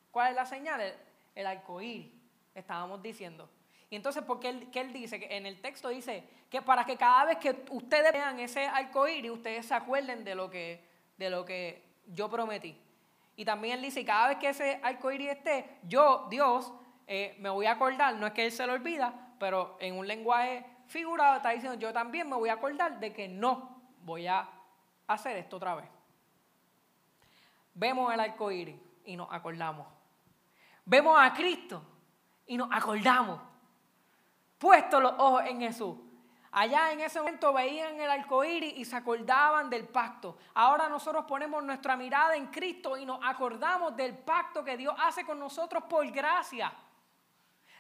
¿Cuál 0.10 0.30
es 0.30 0.36
la 0.36 0.46
señal? 0.46 0.80
El, 0.82 0.94
el 1.36 1.48
arcoíris, 1.48 2.12
estábamos 2.56 3.02
diciendo. 3.02 3.50
Y 3.90 3.98
entonces, 3.98 4.24
¿por 4.24 4.40
qué 4.40 4.50
él, 4.50 4.70
él 4.74 4.94
dice? 4.94 5.20
Que 5.20 5.36
en 5.36 5.46
el 5.46 5.60
texto 5.60 5.90
dice 5.90 6.24
que 6.50 6.62
para 6.62 6.86
que 6.86 6.96
cada 6.96 7.26
vez 7.26 7.38
que 7.38 7.66
ustedes 7.72 8.14
vean 8.14 8.40
ese 8.40 8.66
arcoíris, 8.66 9.32
ustedes 9.32 9.66
se 9.66 9.74
acuerden 9.74 10.24
de 10.24 10.34
lo 10.34 10.50
que, 10.50 10.82
de 11.18 11.30
lo 11.30 11.44
que 11.44 11.84
yo 12.08 12.30
prometí. 12.30 12.78
Y 13.36 13.44
también 13.44 13.76
él 13.76 13.82
dice, 13.82 14.06
cada 14.06 14.30
vez 14.30 14.38
que 14.38 14.50
ese 14.50 14.80
arcoíris 14.82 15.32
esté, 15.32 15.78
yo, 15.84 16.28
Dios, 16.30 16.72
eh, 17.08 17.36
me 17.40 17.50
voy 17.50 17.66
a 17.66 17.72
acordar, 17.72 18.16
no 18.16 18.28
es 18.28 18.34
que 18.34 18.46
él 18.46 18.52
se 18.52 18.66
lo 18.66 18.74
olvida, 18.74 19.34
pero 19.40 19.78
en 19.82 19.98
un 19.98 20.08
lenguaje 20.08 20.66
figurado 20.88 21.38
está 21.38 21.50
diciendo, 21.50 21.78
yo 21.78 21.92
también 21.92 22.30
me 22.30 22.36
voy 22.36 22.50
a 22.50 22.54
acordar 22.54 23.00
de 23.00 23.12
que 23.12 23.28
no 23.28 23.82
voy 24.04 24.28
a 24.28 24.48
hacer 25.14 25.38
esto 25.38 25.58
otra 25.58 25.76
vez. 25.76 25.90
Vemos 27.74 28.14
el 28.14 28.20
arcoíris 28.20 28.80
y 29.06 29.16
nos 29.16 29.32
acordamos. 29.32 29.88
Vemos 30.86 31.18
a 31.20 31.34
Cristo 31.34 31.84
y 32.46 32.58
nos 32.58 32.70
acordamos. 32.72 33.40
Puesto 34.58 35.00
los 35.00 35.14
ojos 35.18 35.44
en 35.46 35.60
Jesús. 35.60 35.98
Allá 36.54 36.92
en 36.92 37.00
ese 37.00 37.20
momento 37.20 37.54
veían 37.54 38.00
el 38.00 38.10
arcoíris 38.10 38.74
y 38.78 38.84
se 38.84 38.98
acordaban 38.98 39.70
del 39.70 39.88
pacto. 39.88 40.38
Ahora 40.54 40.90
nosotros 40.90 41.24
ponemos 41.26 41.64
nuestra 41.64 41.96
mirada 41.96 42.36
en 42.36 42.48
Cristo 42.48 42.98
y 42.98 43.06
nos 43.06 43.20
acordamos 43.24 43.96
del 43.96 44.18
pacto 44.18 44.64
que 44.64 44.76
Dios 44.76 44.94
hace 45.00 45.26
con 45.26 45.40
nosotros 45.40 45.84
por 45.84 46.06
gracia. 46.12 46.74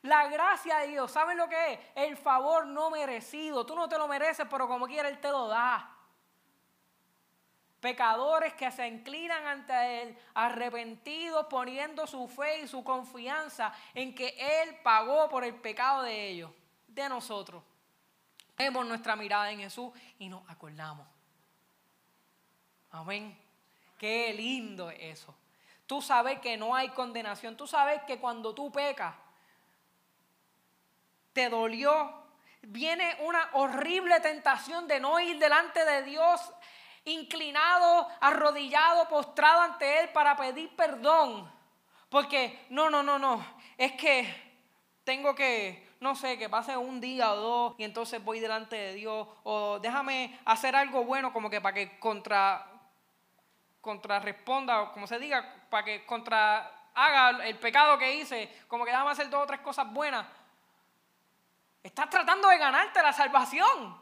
La 0.03 0.27
gracia 0.29 0.77
de 0.77 0.87
Dios, 0.87 1.11
¿saben 1.11 1.37
lo 1.37 1.49
que 1.49 1.73
es? 1.73 1.79
El 1.95 2.15
favor 2.15 2.65
no 2.65 2.89
merecido. 2.89 3.65
Tú 3.65 3.75
no 3.75 3.89
te 3.89 3.97
lo 3.97 4.07
mereces, 4.07 4.47
pero 4.49 4.67
como 4.67 4.87
quiera 4.87 5.09
Él 5.09 5.19
te 5.19 5.29
lo 5.29 5.47
da. 5.47 6.00
Pecadores 7.81 8.53
que 8.53 8.71
se 8.71 8.87
inclinan 8.87 9.45
ante 9.47 10.03
Él, 10.03 10.17
arrepentidos, 10.35 11.47
poniendo 11.47 12.05
su 12.05 12.27
fe 12.27 12.61
y 12.61 12.67
su 12.67 12.83
confianza 12.83 13.73
en 13.95 14.13
que 14.13 14.35
Él 14.37 14.77
pagó 14.83 15.27
por 15.27 15.43
el 15.43 15.55
pecado 15.55 16.03
de 16.03 16.29
ellos, 16.29 16.51
de 16.87 17.09
nosotros. 17.09 17.63
Vemos 18.55 18.85
nuestra 18.85 19.15
mirada 19.15 19.51
en 19.51 19.59
Jesús 19.61 19.91
y 20.19 20.29
nos 20.29 20.47
acordamos. 20.47 21.07
Amén. 22.91 23.35
Qué 23.97 24.31
lindo 24.31 24.91
es 24.91 25.19
eso. 25.19 25.35
Tú 25.87 26.01
sabes 26.03 26.39
que 26.39 26.57
no 26.57 26.75
hay 26.75 26.89
condenación. 26.89 27.57
Tú 27.57 27.65
sabes 27.65 28.03
que 28.03 28.19
cuando 28.19 28.53
tú 28.53 28.71
pecas, 28.71 29.15
te 31.33 31.49
dolió. 31.49 32.21
Viene 32.61 33.17
una 33.21 33.49
horrible 33.53 34.19
tentación 34.19 34.87
de 34.87 34.99
no 34.99 35.19
ir 35.19 35.39
delante 35.39 35.83
de 35.83 36.03
Dios 36.03 36.53
inclinado, 37.05 38.07
arrodillado, 38.19 39.07
postrado 39.07 39.61
ante 39.61 40.01
Él 40.01 40.09
para 40.09 40.35
pedir 40.35 40.75
perdón. 40.75 41.51
Porque, 42.09 42.65
no, 42.69 42.89
no, 42.89 43.01
no, 43.03 43.17
no, 43.17 43.43
es 43.77 43.93
que 43.93 44.51
tengo 45.03 45.33
que, 45.33 45.95
no 45.99 46.15
sé, 46.15 46.37
que 46.37 46.49
pase 46.49 46.75
un 46.75 46.99
día 46.99 47.31
o 47.31 47.35
dos 47.37 47.75
y 47.77 47.83
entonces 47.83 48.23
voy 48.23 48.39
delante 48.39 48.75
de 48.75 48.93
Dios. 48.93 49.27
O 49.43 49.79
déjame 49.79 50.39
hacer 50.45 50.75
algo 50.75 51.05
bueno 51.05 51.31
como 51.31 51.49
que 51.49 51.61
para 51.61 51.73
que 51.73 51.99
contra, 51.99 52.67
contrarresponda, 53.79 54.81
o 54.81 54.91
como 54.91 55.07
se 55.07 55.19
diga, 55.19 55.67
para 55.69 55.85
que 55.85 56.05
contra 56.05 56.89
haga 56.93 57.47
el 57.47 57.57
pecado 57.57 57.97
que 57.97 58.15
hice, 58.15 58.63
como 58.67 58.83
que 58.83 58.91
déjame 58.91 59.11
hacer 59.11 59.29
dos 59.29 59.43
o 59.43 59.47
tres 59.47 59.61
cosas 59.61 59.91
buenas. 59.91 60.25
Estás 61.81 62.09
tratando 62.09 62.47
de 62.49 62.57
ganarte 62.57 63.01
la 63.01 63.13
salvación. 63.13 64.00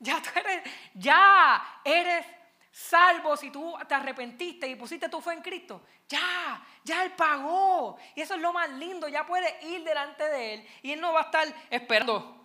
Ya 0.00 0.22
eres, 0.34 0.62
ya 0.94 1.80
eres 1.84 2.26
salvo 2.70 3.36
si 3.36 3.50
tú 3.50 3.76
te 3.88 3.94
arrepentiste 3.94 4.68
y 4.68 4.76
pusiste 4.76 5.08
tu 5.08 5.20
fe 5.20 5.32
en 5.32 5.42
Cristo. 5.42 5.82
Ya, 6.08 6.64
ya 6.84 7.04
Él 7.04 7.12
pagó. 7.12 7.98
Y 8.14 8.20
eso 8.20 8.34
es 8.34 8.40
lo 8.40 8.52
más 8.52 8.70
lindo. 8.70 9.08
Ya 9.08 9.26
puedes 9.26 9.62
ir 9.64 9.82
delante 9.82 10.24
de 10.24 10.54
Él 10.54 10.68
y 10.82 10.92
Él 10.92 11.00
no 11.00 11.12
va 11.12 11.20
a 11.20 11.24
estar 11.24 11.46
esperando 11.70 12.36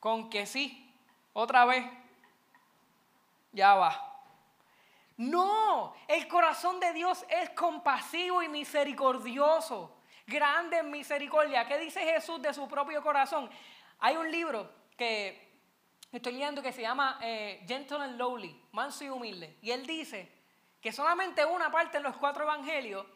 con 0.00 0.28
que 0.28 0.44
sí, 0.46 0.92
otra 1.32 1.64
vez, 1.64 1.84
ya 3.52 3.74
va. 3.74 4.14
No, 5.16 5.94
el 6.08 6.26
corazón 6.26 6.80
de 6.80 6.92
Dios 6.92 7.24
es 7.28 7.50
compasivo 7.50 8.42
y 8.42 8.48
misericordioso. 8.48 9.96
Grande 10.26 10.78
en 10.78 10.90
misericordia. 10.90 11.66
¿Qué 11.66 11.78
dice 11.78 12.00
Jesús 12.00 12.42
de 12.42 12.52
su 12.52 12.66
propio 12.66 13.02
corazón? 13.02 13.48
Hay 14.00 14.16
un 14.16 14.30
libro 14.30 14.70
que 14.96 15.43
estoy 16.18 16.32
leyendo 16.32 16.62
que 16.62 16.72
se 16.72 16.82
llama 16.82 17.18
eh, 17.22 17.64
Gentle 17.66 18.02
and 18.02 18.18
Lowly, 18.18 18.68
manso 18.72 19.04
y 19.04 19.08
humilde. 19.08 19.58
Y 19.62 19.70
él 19.70 19.86
dice 19.86 20.30
que 20.80 20.92
solamente 20.92 21.44
una 21.44 21.70
parte 21.70 21.96
en 21.96 22.02
los 22.02 22.16
cuatro 22.16 22.44
evangelios 22.44 23.06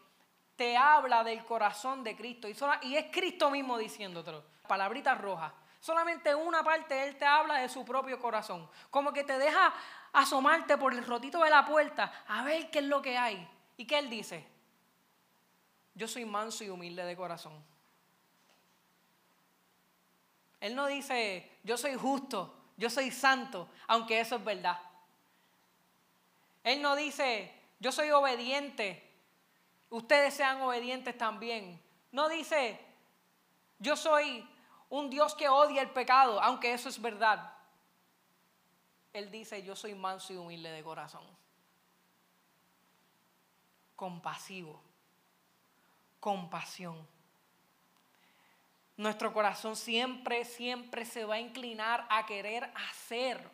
te 0.56 0.76
habla 0.76 1.22
del 1.22 1.44
corazón 1.44 2.02
de 2.02 2.16
Cristo. 2.16 2.48
Y, 2.48 2.56
y 2.88 2.96
es 2.96 3.12
Cristo 3.12 3.50
mismo 3.50 3.78
diciéndotelo. 3.78 4.44
Palabrita 4.66 5.14
roja. 5.14 5.54
Solamente 5.80 6.34
una 6.34 6.64
parte 6.64 7.06
él 7.06 7.16
te 7.16 7.24
habla 7.24 7.60
de 7.60 7.68
su 7.68 7.84
propio 7.84 8.18
corazón. 8.18 8.68
Como 8.90 9.12
que 9.12 9.22
te 9.22 9.38
deja 9.38 9.72
asomarte 10.12 10.76
por 10.76 10.92
el 10.92 11.04
rotito 11.04 11.42
de 11.42 11.50
la 11.50 11.64
puerta 11.64 12.24
a 12.26 12.42
ver 12.42 12.70
qué 12.70 12.80
es 12.80 12.84
lo 12.86 13.00
que 13.00 13.16
hay. 13.16 13.48
¿Y 13.76 13.86
qué 13.86 13.98
él 13.98 14.10
dice? 14.10 14.44
Yo 15.94 16.08
soy 16.08 16.24
manso 16.24 16.64
y 16.64 16.70
humilde 16.70 17.04
de 17.04 17.16
corazón. 17.16 17.64
Él 20.60 20.74
no 20.74 20.86
dice, 20.86 21.58
yo 21.62 21.76
soy 21.76 21.94
justo, 21.94 22.57
yo 22.78 22.88
soy 22.88 23.10
santo, 23.10 23.68
aunque 23.88 24.20
eso 24.20 24.36
es 24.36 24.44
verdad. 24.44 24.80
Él 26.62 26.80
no 26.80 26.94
dice, 26.94 27.52
yo 27.80 27.90
soy 27.90 28.10
obediente, 28.12 29.04
ustedes 29.90 30.34
sean 30.34 30.62
obedientes 30.62 31.18
también. 31.18 31.82
No 32.12 32.28
dice, 32.28 32.80
yo 33.80 33.96
soy 33.96 34.48
un 34.88 35.10
Dios 35.10 35.34
que 35.34 35.48
odia 35.48 35.82
el 35.82 35.90
pecado, 35.90 36.40
aunque 36.40 36.72
eso 36.72 36.88
es 36.88 37.02
verdad. 37.02 37.52
Él 39.12 39.30
dice, 39.30 39.62
yo 39.64 39.74
soy 39.74 39.96
manso 39.96 40.32
y 40.32 40.36
humilde 40.36 40.70
de 40.70 40.84
corazón. 40.84 41.24
Compasivo. 43.96 44.80
Compasión. 46.20 47.17
Nuestro 48.98 49.32
corazón 49.32 49.76
siempre, 49.76 50.44
siempre 50.44 51.04
se 51.04 51.24
va 51.24 51.36
a 51.36 51.40
inclinar 51.40 52.04
a 52.10 52.26
querer 52.26 52.68
hacer. 52.90 53.48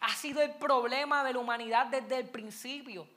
Ha 0.00 0.10
sido 0.10 0.42
el 0.42 0.50
problema 0.56 1.24
de 1.24 1.32
la 1.32 1.38
humanidad 1.38 1.86
desde 1.86 2.18
el 2.18 2.28
principio. 2.28 3.08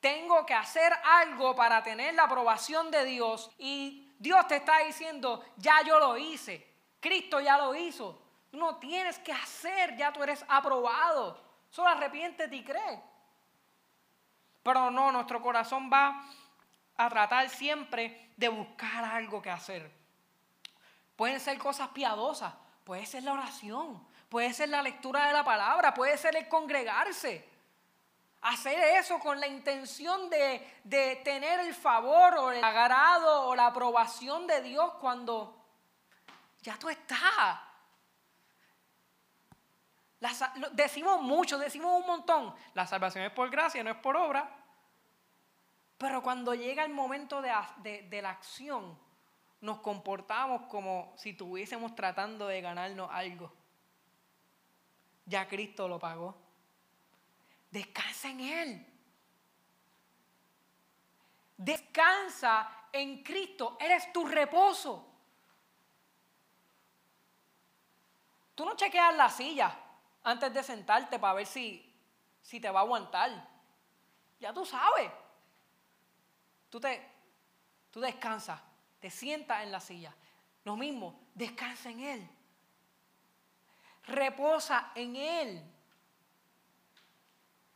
Tengo 0.00 0.46
que 0.46 0.54
hacer 0.54 0.92
algo 1.04 1.56
para 1.56 1.82
tener 1.82 2.14
la 2.14 2.22
aprobación 2.22 2.92
de 2.92 3.04
Dios 3.04 3.50
y 3.58 4.12
Dios 4.20 4.46
te 4.46 4.56
está 4.56 4.78
diciendo, 4.86 5.44
ya 5.56 5.82
yo 5.82 5.98
lo 5.98 6.16
hice, 6.16 6.64
Cristo 7.00 7.40
ya 7.40 7.58
lo 7.58 7.74
hizo. 7.74 8.22
no 8.52 8.76
tienes 8.76 9.18
que 9.18 9.32
hacer, 9.32 9.96
ya 9.96 10.12
tú 10.12 10.22
eres 10.22 10.44
aprobado. 10.48 11.36
Solo 11.68 11.88
arrepiéntete 11.88 12.54
y 12.54 12.62
cree. 12.62 13.02
Pero 14.62 14.88
no, 14.88 15.10
nuestro 15.10 15.42
corazón 15.42 15.90
va 15.92 16.24
a 16.98 17.08
tratar 17.08 17.48
siempre 17.48 18.32
de 18.36 18.48
buscar 18.48 19.04
algo 19.04 19.40
que 19.40 19.50
hacer. 19.50 19.90
Pueden 21.16 21.40
ser 21.40 21.56
cosas 21.58 21.88
piadosas, 21.88 22.52
puede 22.84 23.06
ser 23.06 23.22
la 23.22 23.32
oración, 23.32 24.06
puede 24.28 24.52
ser 24.52 24.68
la 24.68 24.82
lectura 24.82 25.26
de 25.28 25.32
la 25.32 25.44
palabra, 25.44 25.94
puede 25.94 26.18
ser 26.18 26.36
el 26.36 26.48
congregarse. 26.48 27.48
Hacer 28.42 28.78
eso 28.98 29.18
con 29.18 29.40
la 29.40 29.46
intención 29.46 30.28
de, 30.28 30.80
de, 30.84 31.16
tener 31.24 31.60
el 31.60 31.74
favor 31.74 32.36
o 32.36 32.50
el 32.52 32.62
agrado 32.62 33.46
o 33.46 33.56
la 33.56 33.66
aprobación 33.66 34.46
de 34.46 34.62
Dios 34.62 34.92
cuando 35.00 35.56
ya 36.62 36.76
tú 36.78 36.88
estás. 36.88 37.60
decimos 40.72 41.20
mucho, 41.20 41.58
decimos 41.58 42.00
un 42.00 42.06
montón. 42.06 42.54
La 42.74 42.86
salvación 42.86 43.24
es 43.24 43.32
por 43.32 43.50
gracia, 43.50 43.82
no 43.82 43.90
es 43.90 43.96
por 43.96 44.16
obra. 44.16 44.48
Pero 45.98 46.22
cuando 46.22 46.54
llega 46.54 46.84
el 46.84 46.92
momento 46.92 47.42
de, 47.42 48.22
la 48.22 48.30
acción, 48.30 48.96
nos 49.60 49.80
comportamos 49.80 50.62
como 50.62 51.12
si 51.16 51.30
estuviésemos 51.30 51.96
tratando 51.96 52.46
de 52.46 52.60
ganarnos 52.60 53.10
algo. 53.12 53.52
Ya 55.26 55.48
Cristo 55.48 55.88
lo 55.88 55.98
pagó. 55.98 56.36
Descansa 57.72 58.30
en 58.30 58.40
Él. 58.40 58.86
Descansa 61.56 62.86
en 62.92 63.24
Cristo. 63.24 63.76
Eres 63.80 64.12
tu 64.12 64.24
reposo. 64.24 65.04
Tú 68.54 68.64
no 68.64 68.76
chequeas 68.76 69.16
la 69.16 69.28
silla 69.28 69.76
antes 70.22 70.54
de 70.54 70.62
sentarte 70.62 71.18
para 71.18 71.34
ver 71.34 71.46
si, 71.46 71.92
si 72.40 72.60
te 72.60 72.70
va 72.70 72.80
a 72.80 72.82
aguantar. 72.84 73.48
Ya 74.38 74.52
tú 74.52 74.64
sabes. 74.64 75.10
Tú, 76.68 76.80
te, 76.80 77.02
tú 77.90 78.00
descansas, 78.00 78.60
te 79.00 79.10
sientas 79.10 79.62
en 79.62 79.72
la 79.72 79.80
silla. 79.80 80.14
Lo 80.64 80.76
mismo, 80.76 81.18
descansa 81.34 81.90
en 81.90 82.00
Él. 82.00 82.30
Reposa 84.04 84.92
en 84.94 85.16
Él. 85.16 85.62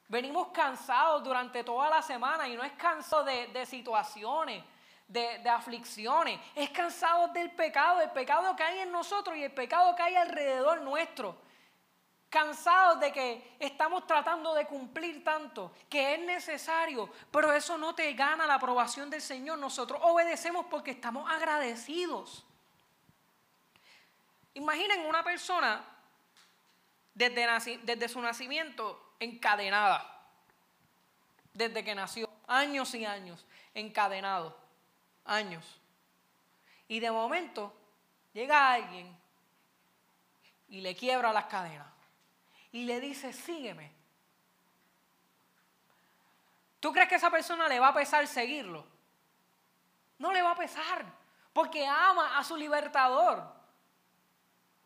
Venimos 0.09 0.49
cansados 0.49 1.25
durante 1.25 1.65
toda 1.65 1.89
la 1.89 2.03
semana 2.03 2.47
y 2.47 2.55
no 2.55 2.63
es 2.63 2.73
cansado 2.73 3.25
de, 3.25 3.65
situaciones, 3.65 4.63
de, 5.09 5.39
de, 5.39 5.49
aflicciones, 5.49 6.39
es 6.55 6.69
cansado 6.69 7.29
del 7.29 7.51
pecado, 7.53 8.03
el 8.03 8.11
pecado 8.11 8.55
que 8.55 8.63
hay 8.63 8.81
en 8.81 8.93
nosotros 8.93 9.35
y 9.37 9.45
el 9.45 9.53
pecado 9.53 9.97
que 9.97 10.03
hay 10.03 10.17
alrededor 10.17 10.83
nuestro. 10.83 11.35
Cansados 12.33 12.99
de 12.99 13.13
que 13.13 13.57
estamos 13.59 14.07
tratando 14.07 14.55
de 14.55 14.65
cumplir 14.65 15.23
tanto, 15.23 15.75
que 15.91 16.15
es 16.15 16.21
necesario, 16.21 17.11
pero 17.31 17.53
eso 17.53 17.77
no 17.77 17.95
te 17.95 18.11
gana 18.15 18.47
la 18.47 18.55
aprobación 18.55 19.11
del 19.11 19.21
Señor. 19.21 19.59
Nosotros 19.59 20.01
obedecemos 20.03 20.65
porque 20.71 20.93
estamos 20.93 21.31
agradecidos. 21.31 22.43
Imaginen 24.55 25.05
una 25.05 25.23
persona 25.23 25.85
desde, 27.13 27.77
desde 27.83 28.09
su 28.09 28.23
nacimiento 28.23 29.13
encadenada. 29.21 30.27
Desde 31.53 31.85
que 31.85 31.95
nació, 31.95 32.31
años 32.47 32.95
y 32.95 33.05
años, 33.05 33.45
encadenado, 33.75 34.59
años. 35.27 35.79
Y 36.89 36.99
de 36.99 37.11
momento 37.11 37.75
llega 38.33 38.73
alguien 38.73 39.15
y 40.71 40.81
le 40.81 40.97
quiebra 40.97 41.31
las 41.35 41.45
cadenas 41.45 41.92
y 42.73 42.85
le 42.85 43.01
dice, 43.01 43.33
sígueme. 43.33 43.93
¿Tú 46.81 46.93
crees 46.93 47.09
que 47.09 47.15
a 47.15 47.19
esa 47.19 47.31
persona 47.31 47.69
le 47.69 47.79
va 47.79 47.89
a 47.89 47.95
pesar 47.95 48.27
seguirlo? 48.27 48.85
No 50.19 50.33
le 50.33 50.43
va 50.43 50.53
a 50.53 50.57
pesar, 50.57 51.05
porque 51.53 51.87
ama 51.87 52.39
a 52.39 52.43
su 52.43 52.57
libertador. 52.57 53.62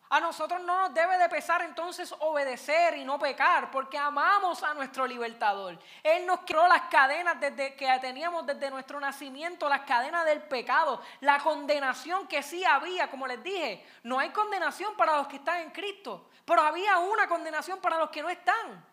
A 0.09 0.21
nosotros 0.21 0.62
no 0.62 0.83
nos 0.83 0.95
debe 0.95 1.19
de 1.19 1.29
pesar 1.29 1.62
entonces 1.62 2.14
obedecer 2.21 2.97
y 2.97 3.05
no 3.05 3.19
pecar, 3.19 3.73
porque 3.73 3.99
amamos 3.99 4.62
a 4.62 4.73
nuestro 4.73 5.05
libertador. 5.05 5.77
Él 6.03 6.25
nos 6.25 6.40
creó 6.40 6.69
las 6.69 6.83
cadenas 6.83 7.40
desde 7.40 7.75
que 7.75 7.88
teníamos 8.01 8.47
desde 8.47 8.71
nuestro 8.71 9.01
nacimiento, 9.01 9.69
las 9.69 9.81
cadenas 9.81 10.25
del 10.25 10.42
pecado, 10.42 11.03
la 11.21 11.40
condenación 11.40 12.29
que 12.29 12.40
sí 12.42 12.64
había, 12.64 13.11
como 13.11 13.27
les 13.27 13.42
dije, 13.42 13.85
no 14.05 14.21
hay 14.21 14.31
condenación 14.31 14.97
para 14.97 15.16
los 15.16 15.27
que 15.27 15.37
están 15.37 15.61
en 15.61 15.71
Cristo, 15.71 16.31
pero 16.45 16.62
había 16.62 16.99
una 16.99 17.27
condenación 17.27 17.81
para 17.81 17.99
los 17.99 18.11
que 18.11 18.23
no 18.23 18.31
están. 18.31 18.85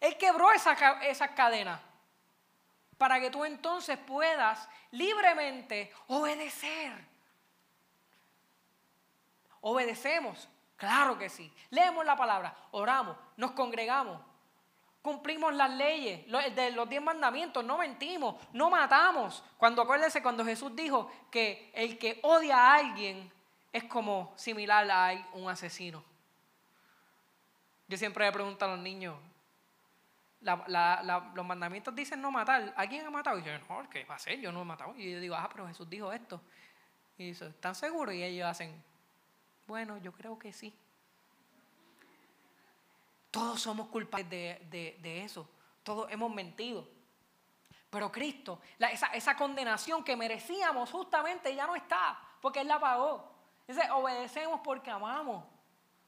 Él 0.00 0.16
quebró 0.18 0.50
esas 0.50 0.76
esa 1.02 1.34
cadenas 1.34 1.80
para 2.98 3.20
que 3.20 3.30
tú 3.30 3.44
entonces 3.44 3.96
puedas 3.98 4.68
libremente 4.90 5.92
obedecer. 6.08 7.15
¿Obedecemos? 9.60 10.48
Claro 10.76 11.18
que 11.18 11.28
sí. 11.28 11.52
Leemos 11.70 12.04
la 12.04 12.16
palabra, 12.16 12.54
oramos, 12.72 13.16
nos 13.36 13.52
congregamos, 13.52 14.20
cumplimos 15.02 15.54
las 15.54 15.70
leyes 15.70 16.26
de 16.54 16.70
los 16.72 16.88
diez 16.88 17.00
mandamientos, 17.00 17.64
no 17.64 17.78
mentimos, 17.78 18.34
no 18.52 18.70
matamos. 18.70 19.42
Cuando 19.56 19.82
acuérdense 19.82 20.22
cuando 20.22 20.44
Jesús 20.44 20.74
dijo 20.74 21.10
que 21.30 21.70
el 21.74 21.98
que 21.98 22.18
odia 22.22 22.58
a 22.58 22.74
alguien 22.74 23.30
es 23.72 23.84
como 23.84 24.32
similar 24.36 24.90
a 24.90 25.28
un 25.34 25.48
asesino. 25.48 26.02
Yo 27.88 27.96
siempre 27.96 28.24
le 28.26 28.32
pregunto 28.32 28.64
a 28.64 28.68
los 28.68 28.78
niños, 28.78 29.16
los 30.40 31.46
mandamientos 31.46 31.94
dicen 31.94 32.20
no 32.20 32.30
matar. 32.30 32.74
¿A 32.76 32.82
ha 32.82 33.10
matado? 33.10 33.38
Y 33.38 33.42
yo, 33.42 33.58
no, 33.58 33.88
¿qué 33.88 34.04
va 34.04 34.16
a 34.16 34.18
ser? 34.18 34.40
Yo 34.40 34.52
no 34.52 34.62
he 34.62 34.64
matado. 34.64 34.94
Y 34.96 35.12
yo 35.12 35.20
digo, 35.20 35.34
ah, 35.34 35.48
pero 35.50 35.66
Jesús 35.66 35.88
dijo 35.88 36.12
esto. 36.12 36.40
Y 37.18 37.28
dice, 37.28 37.46
¿están 37.48 37.74
seguros? 37.74 38.14
Y 38.14 38.22
ellos 38.22 38.46
hacen, 38.46 38.82
bueno, 39.66 39.98
yo 39.98 40.12
creo 40.12 40.38
que 40.38 40.52
sí. 40.52 40.76
Todos 43.30 43.60
somos 43.60 43.88
culpables 43.88 44.30
de, 44.70 45.22
eso. 45.24 45.48
Todos 45.82 46.10
hemos 46.10 46.32
mentido. 46.32 46.88
Pero 47.90 48.10
Cristo, 48.10 48.60
esa, 48.78 49.08
esa, 49.08 49.36
condenación 49.36 50.02
que 50.02 50.16
merecíamos 50.16 50.90
justamente 50.90 51.54
ya 51.54 51.66
no 51.66 51.76
está, 51.76 52.18
porque 52.40 52.60
Él 52.60 52.68
la 52.68 52.80
pagó. 52.80 53.32
Dice, 53.66 53.90
obedecemos 53.90 54.60
porque 54.62 54.90
amamos. 54.90 55.44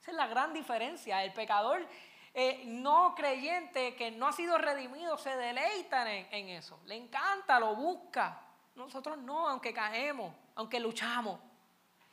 Esa 0.00 0.12
es 0.12 0.16
la 0.16 0.26
gran 0.26 0.52
diferencia. 0.52 1.22
El 1.24 1.32
pecador 1.32 1.86
eh, 2.34 2.62
no 2.66 3.14
creyente 3.14 3.94
que 3.94 4.10
no 4.10 4.28
ha 4.28 4.32
sido 4.32 4.58
redimido 4.58 5.18
se 5.18 5.36
deleita 5.36 6.10
en, 6.12 6.32
en 6.32 6.48
eso. 6.50 6.80
Le 6.86 6.96
encanta, 6.96 7.58
lo 7.58 7.74
busca. 7.74 8.40
Nosotros 8.74 9.18
no, 9.18 9.48
aunque 9.48 9.74
caemos, 9.74 10.32
aunque 10.54 10.78
luchamos. 10.78 11.40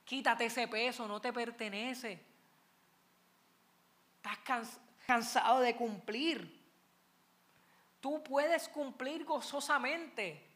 Quítate 0.06 0.46
ese 0.46 0.68
peso, 0.68 1.08
no 1.08 1.20
te 1.20 1.34
pertenece. 1.34 2.24
Estás 4.18 4.80
cansado 5.06 5.60
de 5.60 5.76
cumplir. 5.76 6.64
Tú 8.00 8.24
puedes 8.24 8.70
cumplir 8.70 9.26
gozosamente. 9.26 10.48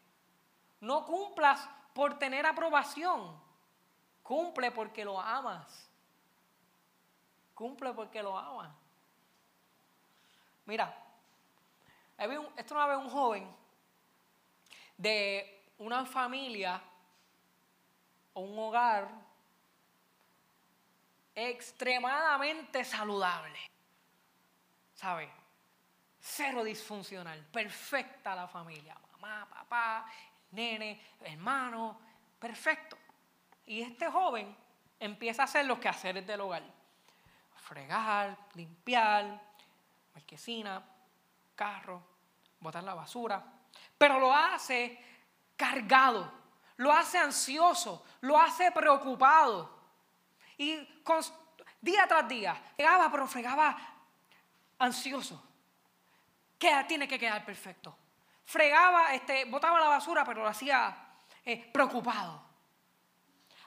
No 0.80 1.04
cumplas 1.04 1.68
por 1.92 2.16
tener 2.18 2.46
aprobación. 2.46 3.38
Cumple 4.22 4.70
porque 4.70 5.04
lo 5.04 5.20
amas. 5.20 5.90
Cumple 7.52 7.92
porque 7.92 8.22
lo 8.22 8.38
amas. 8.38 8.70
Mira, 10.64 10.96
esto 12.56 12.74
una 12.74 12.86
vez 12.86 12.98
un 12.98 13.10
joven 13.10 13.56
de 14.96 15.64
una 15.78 16.06
familia 16.06 16.80
o 18.32 18.42
un 18.42 18.56
hogar 18.56 19.29
extremadamente 21.34 22.84
saludable. 22.84 23.58
¿Sabe? 24.94 25.30
Cero 26.20 26.62
disfuncional, 26.62 27.42
perfecta 27.46 28.34
la 28.34 28.46
familia. 28.46 28.96
Mamá, 29.12 29.48
papá, 29.48 30.06
nene, 30.50 31.00
hermano, 31.22 31.98
perfecto. 32.38 32.98
Y 33.66 33.80
este 33.80 34.10
joven 34.10 34.54
empieza 34.98 35.42
a 35.42 35.44
hacer 35.46 35.64
los 35.64 35.78
quehaceres 35.78 36.26
del 36.26 36.40
hogar. 36.40 36.62
fregar, 37.54 38.36
limpiar, 38.54 39.40
marquesina, 40.12 40.82
carro, 41.54 42.02
botar 42.58 42.82
la 42.82 42.94
basura, 42.94 43.44
pero 43.96 44.18
lo 44.18 44.34
hace 44.34 44.98
cargado, 45.56 46.32
lo 46.78 46.92
hace 46.92 47.18
ansioso, 47.18 48.04
lo 48.22 48.36
hace 48.38 48.72
preocupado. 48.72 49.79
Y 50.60 50.76
día 51.80 52.06
tras 52.06 52.28
día, 52.28 52.54
fregaba, 52.76 53.10
pero 53.10 53.26
fregaba 53.26 53.78
ansioso. 54.78 55.42
Que 56.58 56.84
tiene 56.86 57.08
que 57.08 57.18
quedar 57.18 57.42
perfecto. 57.46 57.96
Fregaba, 58.44 59.14
este, 59.14 59.46
botaba 59.46 59.80
la 59.80 59.88
basura, 59.88 60.22
pero 60.22 60.42
lo 60.42 60.48
hacía 60.48 61.14
eh, 61.46 61.70
preocupado. 61.72 62.42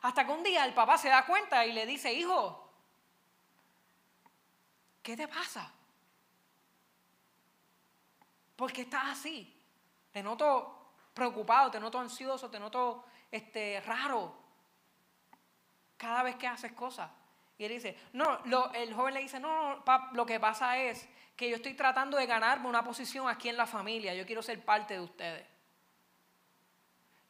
Hasta 0.03 0.23
que 0.23 0.31
un 0.33 0.43
día 0.43 0.65
el 0.65 0.75
papá 0.75 0.99
se 0.99 1.09
da 1.09 1.25
cuenta 1.25 1.65
y 1.65 1.71
le 1.71 1.87
dice, 1.87 2.13
hijo, 2.13 2.71
¿qué 5.01 5.17
te 5.17 5.27
pasa? 5.27 5.73
¿Por 8.55 8.71
qué 8.71 8.83
estás 8.83 9.17
así? 9.17 9.59
Te 10.11 10.21
noto 10.21 10.91
preocupado, 11.11 11.71
te 11.71 11.79
noto 11.79 11.97
ansioso, 11.97 12.51
te 12.51 12.59
noto 12.59 13.05
este, 13.31 13.81
raro 13.81 14.42
cada 15.97 16.23
vez 16.23 16.35
que 16.35 16.47
haces 16.47 16.71
cosas. 16.73 17.09
Y 17.57 17.65
él 17.65 17.71
dice, 17.71 17.97
no, 18.13 18.41
el 18.73 18.93
joven 18.93 19.13
le 19.13 19.21
dice, 19.21 19.39
no, 19.39 19.75
no 19.75 20.09
lo 20.13 20.25
que 20.25 20.39
pasa 20.39 20.77
es 20.77 21.07
que 21.35 21.49
yo 21.49 21.57
estoy 21.57 21.73
tratando 21.73 22.17
de 22.17 22.25
ganarme 22.25 22.67
una 22.67 22.83
posición 22.83 23.27
aquí 23.27 23.49
en 23.49 23.57
la 23.57 23.65
familia, 23.65 24.13
yo 24.13 24.25
quiero 24.25 24.41
ser 24.41 24.63
parte 24.63 24.95
de 24.95 25.01
ustedes. 25.01 25.47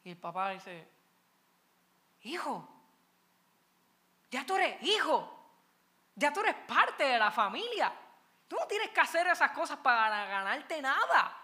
Y 0.04 0.10
el 0.10 0.16
papá 0.16 0.50
dice, 0.50 0.86
hijo, 2.22 2.68
ya 4.30 4.44
tú 4.44 4.56
eres 4.56 4.82
hijo, 4.82 5.34
ya 6.14 6.32
tú 6.32 6.40
eres 6.40 6.54
parte 6.66 7.04
de 7.04 7.18
la 7.18 7.30
familia. 7.30 7.92
Tú 8.48 8.56
no 8.56 8.66
tienes 8.66 8.90
que 8.90 9.00
hacer 9.00 9.26
esas 9.26 9.50
cosas 9.52 9.78
para 9.78 10.26
ganarte 10.26 10.80
nada. 10.82 11.40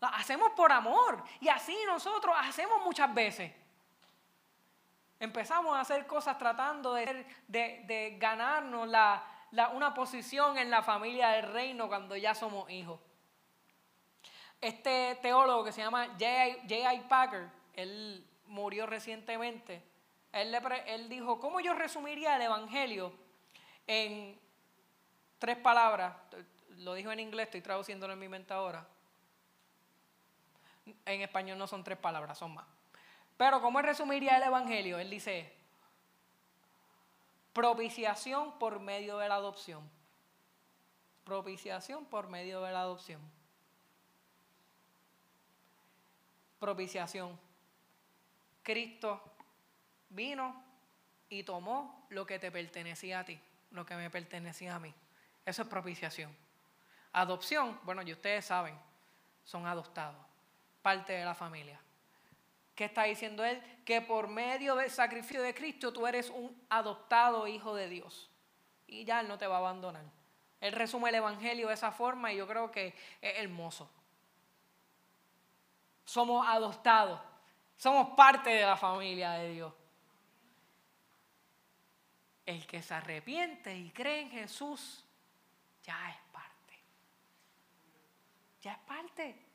Las 0.00 0.12
hacemos 0.20 0.52
por 0.52 0.72
amor 0.72 1.22
y 1.40 1.48
así 1.48 1.76
nosotros 1.86 2.34
hacemos 2.38 2.82
muchas 2.82 3.12
veces. 3.12 3.52
Empezamos 5.22 5.76
a 5.76 5.82
hacer 5.82 6.04
cosas 6.08 6.36
tratando 6.36 6.94
de, 6.94 7.24
de, 7.46 8.16
ganarnos 8.18 8.88
una 9.72 9.94
posición 9.94 10.58
en 10.58 10.68
la 10.68 10.82
familia 10.82 11.28
del 11.28 11.52
reino 11.52 11.86
cuando 11.86 12.16
ya 12.16 12.34
somos 12.34 12.68
hijos. 12.68 12.98
Este 14.60 15.16
teólogo 15.22 15.62
que 15.62 15.70
se 15.70 15.80
llama 15.80 16.08
J.I. 16.18 17.04
Packer, 17.08 17.48
él 17.74 18.26
murió 18.46 18.84
recientemente, 18.86 19.80
él, 20.32 20.58
él 20.86 21.08
dijo, 21.08 21.38
¿cómo 21.38 21.60
yo 21.60 21.72
resumiría 21.72 22.34
el 22.34 22.42
Evangelio 22.42 23.12
en 23.86 24.36
tres 25.38 25.56
palabras? 25.56 26.16
Lo 26.78 26.94
dijo 26.94 27.12
en 27.12 27.20
inglés, 27.20 27.46
estoy 27.46 27.60
traduciéndolo 27.60 28.14
en 28.14 28.18
mi 28.18 28.28
mente 28.28 28.54
ahora. 28.54 28.84
En 31.06 31.20
español 31.20 31.58
no 31.58 31.68
son 31.68 31.84
tres 31.84 31.98
palabras, 31.98 32.36
son 32.36 32.54
más. 32.54 32.66
Pero 33.36 33.60
¿cómo 33.60 33.82
resumiría 33.82 34.36
el 34.36 34.44
Evangelio? 34.44 34.98
Él 34.98 35.10
dice, 35.10 35.52
propiciación 37.52 38.58
por 38.58 38.80
medio 38.80 39.18
de 39.18 39.28
la 39.28 39.36
adopción. 39.36 39.88
Propiciación 41.24 42.04
por 42.06 42.28
medio 42.28 42.62
de 42.62 42.72
la 42.72 42.80
adopción. 42.80 43.20
Propiciación. 46.58 47.38
Cristo 48.62 49.20
vino 50.08 50.62
y 51.28 51.42
tomó 51.42 52.06
lo 52.10 52.26
que 52.26 52.38
te 52.38 52.50
pertenecía 52.52 53.20
a 53.20 53.24
ti, 53.24 53.40
lo 53.70 53.84
que 53.84 53.96
me 53.96 54.10
pertenecía 54.10 54.76
a 54.76 54.78
mí. 54.78 54.94
Eso 55.44 55.62
es 55.62 55.68
propiciación. 55.68 56.34
Adopción, 57.12 57.78
bueno, 57.82 58.02
y 58.02 58.12
ustedes 58.12 58.44
saben, 58.44 58.78
son 59.44 59.66
adoptados, 59.66 60.24
parte 60.82 61.12
de 61.12 61.24
la 61.24 61.34
familia. 61.34 61.80
¿Qué 62.82 62.86
está 62.86 63.04
diciendo 63.04 63.44
él? 63.44 63.62
Que 63.84 64.00
por 64.00 64.26
medio 64.26 64.74
del 64.74 64.90
sacrificio 64.90 65.40
de 65.40 65.54
Cristo 65.54 65.92
tú 65.92 66.04
eres 66.04 66.30
un 66.30 66.60
adoptado 66.68 67.46
hijo 67.46 67.76
de 67.76 67.88
Dios. 67.88 68.28
Y 68.88 69.04
ya 69.04 69.20
Él 69.20 69.28
no 69.28 69.38
te 69.38 69.46
va 69.46 69.54
a 69.54 69.58
abandonar. 69.58 70.02
Él 70.60 70.72
resume 70.72 71.10
el 71.10 71.14
Evangelio 71.14 71.68
de 71.68 71.74
esa 71.74 71.92
forma 71.92 72.32
y 72.32 72.38
yo 72.38 72.48
creo 72.48 72.72
que 72.72 72.88
es 73.20 73.38
hermoso. 73.38 73.88
Somos 76.04 76.44
adoptados. 76.44 77.20
Somos 77.76 78.16
parte 78.16 78.50
de 78.50 78.62
la 78.62 78.76
familia 78.76 79.30
de 79.34 79.52
Dios. 79.52 79.72
El 82.44 82.66
que 82.66 82.82
se 82.82 82.94
arrepiente 82.94 83.76
y 83.76 83.92
cree 83.92 84.22
en 84.22 84.30
Jesús 84.30 85.04
ya 85.84 86.10
es 86.10 86.16
parte. 86.32 86.80
Ya 88.60 88.72
es 88.72 88.78
parte. 88.78 89.51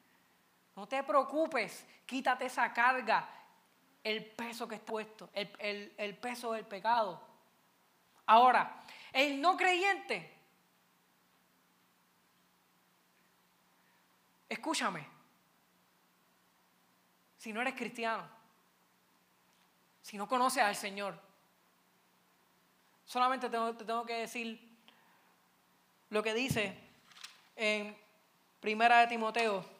No 0.78 0.88
te 0.88 1.02
preocupes, 1.02 1.84
quítate 2.06 2.46
esa 2.46 2.72
carga, 2.72 3.28
el 4.04 4.24
peso 4.24 4.68
que 4.68 4.76
está 4.76 4.86
puesto, 4.86 5.28
el, 5.34 5.92
el 5.98 6.16
peso 6.16 6.54
del 6.54 6.68
pecado. 6.68 7.20
Ahora, 8.28 8.84
el 9.12 9.42
no 9.42 9.58
creyente, 9.58 10.38
escúchame, 14.48 15.04
si 17.40 17.52
no 17.52 17.62
eres 17.62 17.74
cristiano, 17.74 18.30
si 20.04 20.16
no 20.16 20.28
conoces 20.28 20.62
al 20.62 20.76
Señor, 20.76 21.20
solamente 23.04 23.50
te 23.50 23.84
tengo 23.84 24.06
que 24.06 24.13
decir 24.13 24.78
lo 26.12 26.22
que 26.22 26.36
dice 26.36 26.78
en 27.56 27.98
Primera 28.60 29.00
de 29.00 29.08
Timoteo 29.08 29.77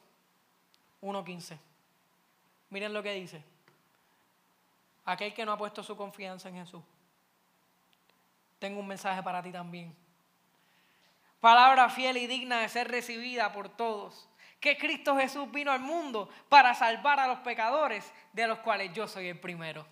1.15. 1.02 1.58
Miren 2.70 2.94
lo 2.94 3.04
que 3.04 3.14
dice. 3.14 3.44
Aquel 5.06 5.34
que 5.34 5.46
no 5.46 5.54
ha 5.54 5.58
puesto 5.58 5.84
su 5.84 5.96
confianza 5.96 6.50
en 6.50 6.56
Jesús. 6.56 6.84
Tengo 8.60 8.80
un 8.80 8.88
mensaje 8.88 9.22
para 9.24 9.42
ti 9.42 9.52
también. 9.52 9.96
Palabra 11.40 11.90
fiel 11.90 12.18
y 12.18 12.28
digna 12.28 12.62
de 12.62 12.70
ser 12.70 12.90
recibida 12.90 13.52
por 13.54 13.70
todos. 13.70 14.28
Que 14.60 14.78
Cristo 14.78 15.16
Jesús 15.16 15.52
vino 15.52 15.72
al 15.72 15.80
mundo 15.80 16.30
para 16.50 16.74
salvar 16.74 17.20
a 17.20 17.28
los 17.28 17.40
pecadores, 17.40 18.12
de 18.34 18.48
los 18.48 18.60
cuales 18.60 18.92
yo 18.94 19.08
soy 19.08 19.28
el 19.28 19.40
primero. 19.40 19.86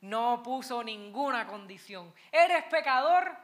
No 0.00 0.42
puso 0.42 0.82
ninguna 0.82 1.46
condición. 1.46 2.12
¿Eres 2.32 2.64
pecador? 2.64 3.36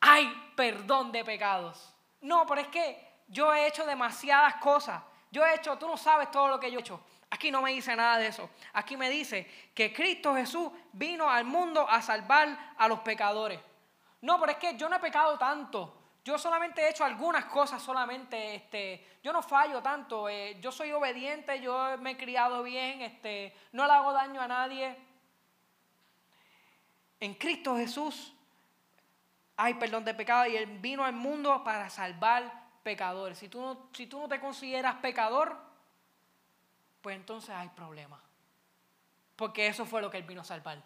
Hay 0.00 0.26
perdón 0.56 1.12
de 1.12 1.24
pecados. 1.24 1.94
No, 2.22 2.46
pero 2.46 2.62
es 2.62 2.68
que 2.68 3.09
yo 3.30 3.54
he 3.54 3.66
hecho 3.66 3.86
demasiadas 3.86 4.56
cosas. 4.56 5.02
Yo 5.30 5.46
he 5.46 5.54
hecho, 5.54 5.78
tú 5.78 5.86
no 5.86 5.96
sabes 5.96 6.30
todo 6.30 6.48
lo 6.48 6.60
que 6.60 6.70
yo 6.70 6.78
he 6.78 6.82
hecho. 6.82 7.00
Aquí 7.30 7.50
no 7.50 7.62
me 7.62 7.70
dice 7.70 7.94
nada 7.94 8.18
de 8.18 8.26
eso. 8.26 8.50
Aquí 8.72 8.96
me 8.96 9.08
dice 9.08 9.48
que 9.72 9.92
Cristo 9.92 10.34
Jesús 10.34 10.70
vino 10.92 11.30
al 11.30 11.44
mundo 11.44 11.88
a 11.88 12.02
salvar 12.02 12.74
a 12.76 12.88
los 12.88 13.00
pecadores. 13.00 13.60
No, 14.22 14.38
pero 14.40 14.52
es 14.52 14.58
que 14.58 14.76
yo 14.76 14.88
no 14.88 14.96
he 14.96 15.00
pecado 15.00 15.38
tanto. 15.38 15.96
Yo 16.24 16.38
solamente 16.38 16.82
he 16.82 16.90
hecho 16.90 17.04
algunas 17.04 17.46
cosas, 17.46 17.80
solamente, 17.80 18.56
este, 18.56 19.18
yo 19.22 19.32
no 19.32 19.42
fallo 19.42 19.80
tanto. 19.80 20.28
Eh, 20.28 20.58
yo 20.60 20.72
soy 20.72 20.90
obediente, 20.92 21.60
yo 21.60 21.96
me 21.98 22.10
he 22.10 22.16
criado 22.16 22.62
bien, 22.64 23.00
este, 23.00 23.56
no 23.72 23.86
le 23.86 23.92
hago 23.92 24.12
daño 24.12 24.40
a 24.40 24.48
nadie. 24.48 24.96
En 27.20 27.34
Cristo 27.34 27.76
Jesús 27.76 28.34
hay 29.56 29.74
perdón 29.74 30.04
de 30.04 30.14
pecado 30.14 30.46
y 30.46 30.56
Él 30.56 30.66
vino 30.66 31.04
al 31.04 31.12
mundo 31.12 31.62
para 31.62 31.88
salvar 31.88 32.69
pecadores. 32.90 33.38
Si 33.38 33.48
tú, 33.48 33.60
no, 33.60 33.88
si 33.92 34.08
tú 34.08 34.18
no 34.18 34.28
te 34.28 34.40
consideras 34.40 34.96
pecador, 34.96 35.56
pues 37.00 37.14
entonces 37.14 37.50
hay 37.50 37.68
problema. 37.68 38.20
Porque 39.36 39.68
eso 39.68 39.86
fue 39.86 40.00
lo 40.00 40.10
que 40.10 40.16
Él 40.16 40.24
vino 40.24 40.40
a 40.40 40.44
salvar. 40.44 40.82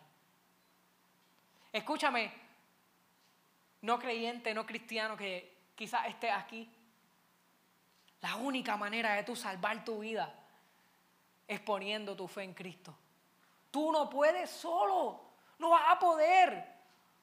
Escúchame, 1.73 2.31
no 3.81 3.99
creyente, 3.99 4.53
no 4.53 4.67
cristiano 4.67 5.17
que 5.17 5.71
quizás 5.75 6.07
esté 6.09 6.31
aquí. 6.31 6.71
La 8.21 8.37
única 8.37 8.77
manera 8.77 9.15
de 9.15 9.23
tú 9.23 9.35
salvar 9.35 9.83
tu 9.83 10.01
vida 10.01 10.31
es 11.49 11.61
poniendo 11.61 12.15
tu 12.15 12.29
fe 12.29 12.43
en 12.43 12.53
Cristo. 12.53 12.95
Tú 13.71 13.91
no 13.91 14.11
puedes 14.11 14.51
solo, 14.51 15.23
no 15.59 15.71
vas 15.71 15.85
a 15.89 15.99
poder. 15.99 16.74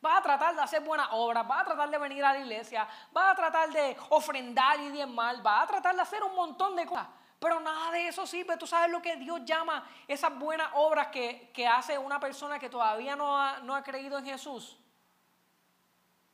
Vas 0.01 0.17
a 0.17 0.21
tratar 0.23 0.55
de 0.55 0.61
hacer 0.61 0.81
buenas 0.81 1.07
obras, 1.11 1.47
vas 1.47 1.61
a 1.61 1.65
tratar 1.65 1.89
de 1.89 1.97
venir 1.99 2.25
a 2.25 2.33
la 2.33 2.39
iglesia, 2.39 2.87
vas 3.11 3.33
a 3.33 3.35
tratar 3.35 3.71
de 3.71 3.95
ofrendar 4.09 4.79
y 4.79 5.05
mal, 5.05 5.41
vas 5.43 5.63
a 5.63 5.67
tratar 5.67 5.95
de 5.95 6.01
hacer 6.01 6.23
un 6.23 6.33
montón 6.33 6.75
de 6.75 6.87
cosas. 6.87 7.07
Pero 7.37 7.59
nada 7.59 7.91
de 7.91 8.07
eso 8.07 8.25
sirve. 8.25 8.57
Tú 8.57 8.65
sabes 8.65 8.91
lo 8.91 9.01
que 9.01 9.15
Dios 9.15 9.41
llama 9.45 9.87
esas 10.07 10.37
buenas 10.37 10.69
obras 10.73 11.07
que, 11.07 11.67
hace 11.67 11.97
una 11.97 12.19
persona 12.19 12.57
que 12.57 12.69
todavía 12.69 13.15
no 13.15 13.39
ha, 13.39 13.59
no 13.59 13.75
ha 13.75 13.83
creído 13.83 14.17
en 14.17 14.25
Jesús. 14.25 14.77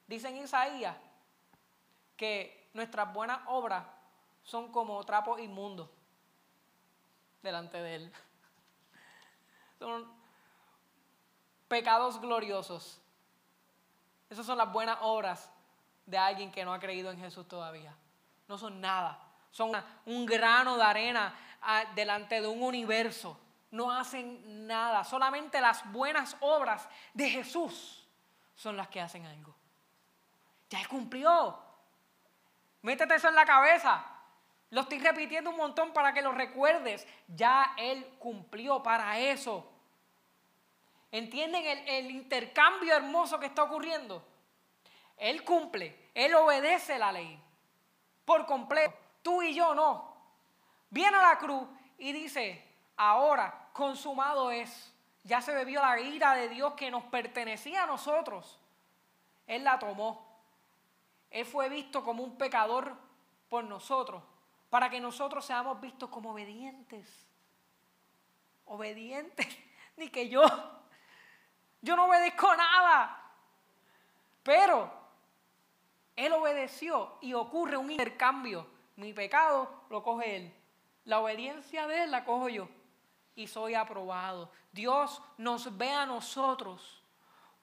Dice 0.05 0.29
en 0.29 0.37
Isaías 0.37 0.95
que 2.15 2.69
nuestras 2.73 3.13
buenas 3.13 3.39
obras 3.47 3.85
son 4.43 4.71
como 4.71 5.03
trapos 5.03 5.39
inmundos 5.41 5.89
delante 7.41 7.81
de 7.81 7.95
Él. 7.95 8.13
Son 9.79 10.09
pecados 11.67 12.19
gloriosos 12.19 13.01
Esas 14.29 14.45
son 14.45 14.57
las 14.57 14.71
buenas 14.71 14.97
obras 15.01 15.49
de 16.05 16.17
alguien 16.17 16.51
que 16.51 16.65
no 16.65 16.73
ha 16.73 16.79
creído 16.79 17.11
en 17.11 17.19
Jesús 17.19 17.47
todavía. 17.47 17.95
No 18.47 18.57
son 18.57 18.81
nada. 18.81 19.19
Son 19.51 19.71
un 20.05 20.25
grano 20.25 20.77
de 20.77 20.83
arena 20.83 21.33
ah, 21.61 21.83
delante 21.95 22.41
de 22.41 22.47
un 22.47 22.61
universo. 22.61 23.39
No 23.71 23.91
hacen 23.91 24.67
nada. 24.67 25.03
Solamente 25.03 25.61
las 25.61 25.89
buenas 25.91 26.35
obras 26.39 26.87
de 27.13 27.29
Jesús 27.29 28.07
son 28.55 28.77
las 28.77 28.87
que 28.87 29.01
hacen 29.01 29.25
algo. 29.25 29.55
Ya 30.69 30.85
cumplió. 30.87 31.59
Métete 32.81 33.15
eso 33.15 33.29
en 33.29 33.35
la 33.35 33.45
cabeza. 33.45 34.05
Lo 34.69 34.81
estoy 34.81 34.99
repitiendo 34.99 35.49
un 35.49 35.57
montón 35.57 35.93
para 35.93 36.13
que 36.13 36.21
lo 36.21 36.31
recuerdes. 36.31 37.07
Ya 37.27 37.73
Él 37.77 38.05
cumplió 38.19 38.83
para 38.83 39.17
eso. 39.17 39.76
¿Entienden 41.11 41.65
el, 41.87 42.11
intercambio 42.11 42.95
hermoso 42.95 43.39
que 43.39 43.45
está 43.45 43.63
ocurriendo? 43.63 44.25
Él 45.17 45.43
cumple, 45.43 46.09
Él 46.13 46.35
obedece 46.35 46.99
la 46.99 47.11
ley 47.11 47.39
por 48.25 48.45
completo. 48.45 48.93
Tú 49.21 49.41
y 49.41 49.53
yo 49.53 49.73
no. 49.73 50.15
Viene 50.89 51.17
a 51.17 51.29
la 51.29 51.37
cruz 51.37 51.67
y 51.97 52.11
dice, 52.11 52.63
ahora 52.97 53.69
consumado 53.73 54.51
es. 54.51 54.93
Ya 55.23 55.41
se 55.41 55.53
bebió 55.53 55.81
la 55.81 55.99
ira 55.99 56.35
de 56.35 56.47
Dios 56.49 56.73
que 56.73 56.91
nos 56.91 57.03
pertenecía 57.03 57.83
a 57.83 57.87
nosotros. 57.87 58.59
Él 59.45 59.63
la 59.63 59.79
tomó. 59.79 60.25
Él 61.31 61.45
fue 61.45 61.69
visto 61.69 62.03
como 62.03 62.23
un 62.23 62.37
pecador 62.37 62.95
por 63.49 63.63
nosotros, 63.63 64.23
para 64.69 64.89
que 64.89 64.99
nosotros 64.99 65.45
seamos 65.45 65.79
vistos 65.81 66.09
como 66.09 66.31
obedientes. 66.31 67.07
Obedientes. 68.65 69.47
Ni 69.97 70.09
que 70.09 70.29
yo. 70.29 70.43
Yo 71.87 71.95
no 71.95 72.07
obedezco 72.07 72.53
nada. 72.53 73.17
Pero 74.43 74.91
Él 76.17 76.33
obedeció 76.33 77.17
y 77.21 77.33
ocurre 77.33 77.77
un 77.77 77.89
intercambio. 77.89 78.67
Mi 78.97 79.13
pecado 79.13 79.83
lo 79.89 80.03
coge 80.03 80.35
Él. 80.35 80.53
La 81.05 81.21
obediencia 81.21 81.87
de 81.87 82.03
Él 82.03 82.11
la 82.11 82.25
cojo 82.25 82.49
yo. 82.49 82.67
Y 83.37 83.47
soy 83.47 83.73
aprobado. 83.73 84.51
Dios 84.73 85.21
nos 85.37 85.77
ve 85.77 85.89
a 85.89 86.05
nosotros 86.05 87.01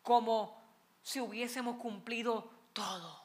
como 0.03 0.59
si 1.03 1.21
hubiésemos 1.21 1.77
cumplido 1.77 2.51
todo. 2.73 3.25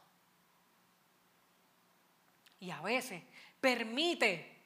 Y 2.59 2.71
a 2.71 2.81
veces 2.81 3.23
permite, 3.61 4.63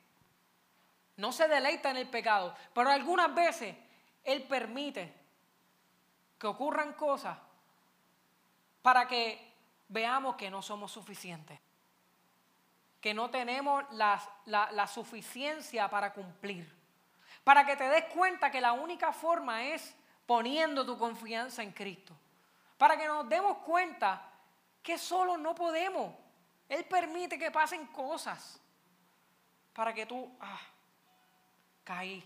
no 1.17 1.31
se 1.31 1.47
deleita 1.47 1.91
en 1.91 1.97
el 1.97 2.09
pecado, 2.09 2.55
pero 2.73 2.89
algunas 2.89 3.35
veces 3.35 3.75
Él 4.23 4.41
permite 4.47 5.22
que 6.43 6.47
ocurran 6.47 6.91
cosas 6.91 7.37
para 8.81 9.07
que 9.07 9.53
veamos 9.87 10.35
que 10.35 10.51
no 10.51 10.61
somos 10.61 10.91
suficientes, 10.91 11.57
que 12.99 13.13
no 13.13 13.29
tenemos 13.29 13.85
la, 13.91 14.21
la, 14.47 14.85
suficiencia 14.87 15.89
para 15.89 16.11
cumplir, 16.11 16.69
para 17.45 17.65
que 17.65 17.77
te 17.77 17.87
des 17.87 18.03
cuenta 18.13 18.51
que 18.51 18.59
la 18.59 18.73
única 18.73 19.13
forma 19.13 19.63
es 19.63 19.95
poniendo 20.25 20.85
tu 20.85 20.97
confianza 20.97 21.63
en 21.63 21.71
Cristo, 21.71 22.13
para 22.77 22.97
que 22.97 23.07
nos 23.07 23.29
demos 23.29 23.59
cuenta 23.59 24.29
que 24.81 24.97
solo 24.97 25.37
no 25.37 25.55
podemos. 25.55 26.13
Él 26.67 26.83
permite 26.83 27.39
que 27.39 27.51
pasen 27.51 27.87
cosas 27.87 28.59
para 29.71 29.93
que 29.93 30.05
tú, 30.05 30.29
ah, 30.41 30.59
caí, 31.85 32.21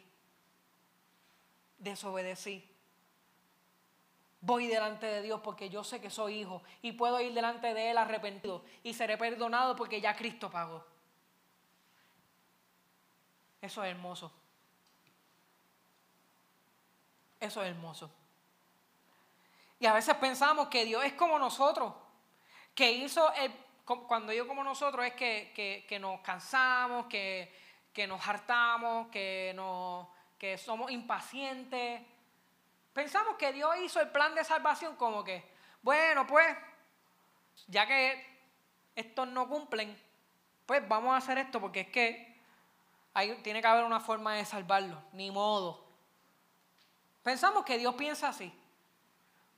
desobedecí. 1.78 2.77
Voy 4.42 4.68
delante 4.68 5.06
de 5.08 5.22
Dios 5.22 5.42
porque 5.44 5.70
yo 5.70 5.84
sé 5.84 6.00
que 6.00 6.10
soy 6.10 6.42
hijo 6.42 6.62
y 6.82 6.92
puedo 6.92 7.20
ir 7.20 7.34
delante 7.34 7.74
de 7.74 7.92
Él 7.92 7.98
arrepentido 7.98 8.64
y 8.84 8.94
seré 8.94 9.18
perdonado 9.18 9.76
porque 9.76 10.00
ya 10.00 10.16
Cristo 10.16 10.50
pagó. 10.50 10.86
Eso 13.62 13.84
es 13.84 13.92
hermoso. 13.92 14.32
Eso 17.40 17.64
es 17.64 17.70
hermoso. 17.70 18.12
Y 19.80 19.86
a 19.86 19.94
veces 19.94 20.16
pensamos 20.16 20.68
que 20.68 20.86
Dios 20.86 21.04
es 21.04 21.14
como 21.14 21.38
nosotros, 21.38 21.94
que 22.74 22.92
hizo 22.92 23.32
el, 23.34 23.52
cuando 23.86 24.34
yo 24.34 24.48
como 24.48 24.64
nosotros 24.64 25.06
es 25.06 25.14
que, 25.14 25.98
nos 26.00 26.20
cansamos, 26.22 27.06
que, 27.06 27.54
nos 28.08 28.28
hartamos, 28.28 29.08
que, 29.10 29.56
que 30.38 30.58
somos 30.58 30.92
impacientes. 30.92 32.02
Pensamos 32.98 33.36
que 33.36 33.54
Dios 33.54 33.70
hizo 33.84 34.02
el 34.02 34.10
plan 34.10 34.34
de 34.34 34.44
salvación 34.44 34.96
como 34.96 35.24
que, 35.24 35.48
bueno, 35.84 36.26
pues, 36.26 36.58
ya 37.68 37.86
que 37.86 38.26
estos 38.96 39.28
no 39.28 39.48
cumplen, 39.48 39.96
pues 40.66 40.82
vamos 40.90 41.14
a 41.14 41.18
hacer 41.18 41.38
esto 41.38 41.62
porque 41.62 41.82
es 41.82 41.90
que 41.90 42.42
hay, 43.14 43.36
tiene 43.44 43.62
que 43.62 43.68
haber 43.68 43.84
una 43.84 44.00
forma 44.00 44.34
de 44.34 44.46
salvarlo, 44.46 45.00
ni 45.12 45.30
modo. 45.30 45.86
Pensamos 47.22 47.64
que 47.66 47.78
Dios 47.78 47.94
piensa 47.94 48.30
así, 48.30 48.52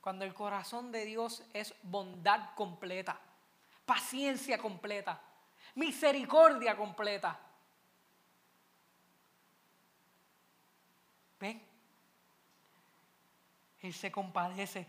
cuando 0.02 0.26
el 0.26 0.34
corazón 0.34 0.92
de 0.92 1.06
Dios 1.06 1.42
es 1.54 1.74
bondad 1.82 2.54
completa 2.54 3.18
paciencia 3.86 4.58
completa, 4.58 5.18
misericordia 5.76 6.76
completa. 6.76 7.40
¿Ven? 11.40 11.69
Él 13.80 13.92
se 13.94 14.10
compadece. 14.12 14.86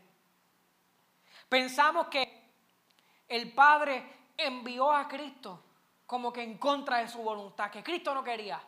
Pensamos 1.47 2.07
que 2.07 2.49
el 3.27 3.53
Padre 3.53 4.03
envió 4.37 4.91
a 4.91 5.07
Cristo 5.07 5.63
como 6.05 6.33
que 6.33 6.43
en 6.43 6.57
contra 6.57 6.97
de 6.97 7.07
su 7.07 7.19
voluntad, 7.19 7.71
que 7.71 7.81
Cristo 7.81 8.13
no 8.13 8.21
quería. 8.21 8.61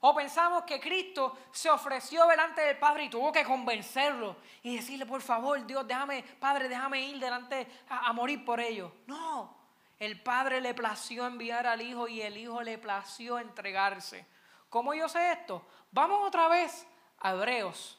O 0.00 0.14
pensamos 0.14 0.64
que 0.64 0.78
Cristo 0.78 1.38
se 1.50 1.70
ofreció 1.70 2.26
delante 2.26 2.60
del 2.60 2.76
Padre 2.76 3.04
y 3.04 3.08
tuvo 3.08 3.32
que 3.32 3.42
convencerlo 3.42 4.36
y 4.62 4.76
decirle, 4.76 5.06
por 5.06 5.22
favor, 5.22 5.64
Dios, 5.64 5.88
déjame, 5.88 6.22
Padre, 6.22 6.68
déjame 6.68 7.00
ir 7.00 7.18
delante 7.18 7.66
a, 7.88 8.12
morir 8.12 8.44
por 8.44 8.60
ellos. 8.60 8.92
No, 9.06 9.56
el 9.98 10.22
Padre 10.22 10.60
le 10.60 10.74
plació 10.74 11.26
enviar 11.26 11.66
al 11.66 11.80
Hijo 11.80 12.06
y 12.06 12.20
el 12.20 12.36
Hijo 12.36 12.62
le 12.62 12.76
plació 12.76 13.38
entregarse. 13.38 14.26
¿Cómo 14.68 14.92
yo 14.92 15.08
sé 15.08 15.32
esto? 15.32 15.66
Vamos 15.90 16.20
otra 16.22 16.48
vez 16.48 16.86
a 17.20 17.30
Hebreos, 17.30 17.98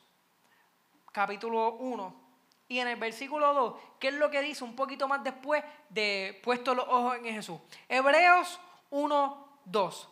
capítulo 1.16 1.76
1. 1.76 2.26
Y 2.68 2.80
en 2.80 2.90
el 2.90 2.98
versículo 2.98 3.54
2, 3.54 3.76
¿qué 4.00 4.10
es 4.10 4.16
lo 4.16 4.30
que 4.30 4.42
dice 4.42 4.66
un 4.66 4.76
poquito 4.76 5.08
más 5.08 5.24
después 5.24 5.64
de 5.88 6.42
puesto 6.44 6.76
los 6.76 6.86
ojos 6.90 7.16
en 7.16 7.34
Jesús? 7.34 7.58
Hebreos 7.88 8.60
1, 8.90 9.60
2. 9.64 10.10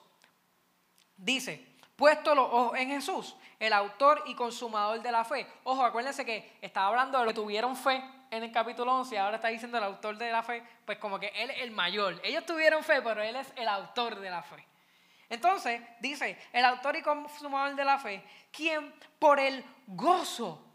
Dice, 1.18 1.76
puesto 1.98 2.34
los 2.34 2.48
ojos 2.50 2.78
en 2.78 2.88
Jesús, 2.88 3.36
el 3.60 3.74
autor 3.74 4.24
y 4.28 4.36
consumador 4.36 5.02
de 5.02 5.12
la 5.12 5.26
fe. 5.26 5.46
Ojo, 5.66 5.84
acuérdense 5.84 6.24
que 6.24 6.58
estaba 6.62 6.88
hablando 6.88 7.20
de 7.20 7.26
los 7.26 7.34
que 7.34 7.42
tuvieron 7.42 7.76
fe 7.76 8.02
en 8.32 8.44
el 8.44 8.52
capítulo 8.54 8.96
11 8.96 9.14
y 9.14 9.18
ahora 9.18 9.36
está 9.36 9.50
diciendo 9.50 9.78
el 9.78 9.84
autor 9.84 10.18
de 10.18 10.32
la 10.32 10.42
fe, 10.42 10.64
pues 10.86 10.98
como 11.00 11.20
que 11.20 11.34
él 11.36 11.50
es 11.50 11.64
el 11.64 11.72
mayor. 11.72 12.22
Ellos 12.24 12.46
tuvieron 12.46 12.82
fe, 12.82 13.02
pero 13.02 13.22
él 13.22 13.36
es 13.36 13.52
el 13.58 13.68
autor 13.68 14.22
de 14.22 14.30
la 14.30 14.42
fe. 14.42 14.66
Entonces, 15.30 15.82
dice, 16.00 16.40
el 16.54 16.64
autor 16.64 16.96
y 16.96 17.02
consumador 17.02 17.76
de 17.76 17.84
la 17.84 18.00
fe, 18.00 18.24
quien 18.52 18.94
por 19.20 19.40
el 19.40 19.66
gozo, 19.88 20.73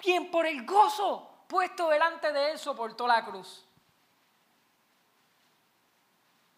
quien 0.00 0.30
por 0.30 0.46
el 0.46 0.64
gozo 0.64 1.44
puesto 1.46 1.88
delante 1.88 2.32
de 2.32 2.52
él 2.52 2.58
soportó 2.58 3.06
la 3.06 3.24
cruz. 3.24 3.66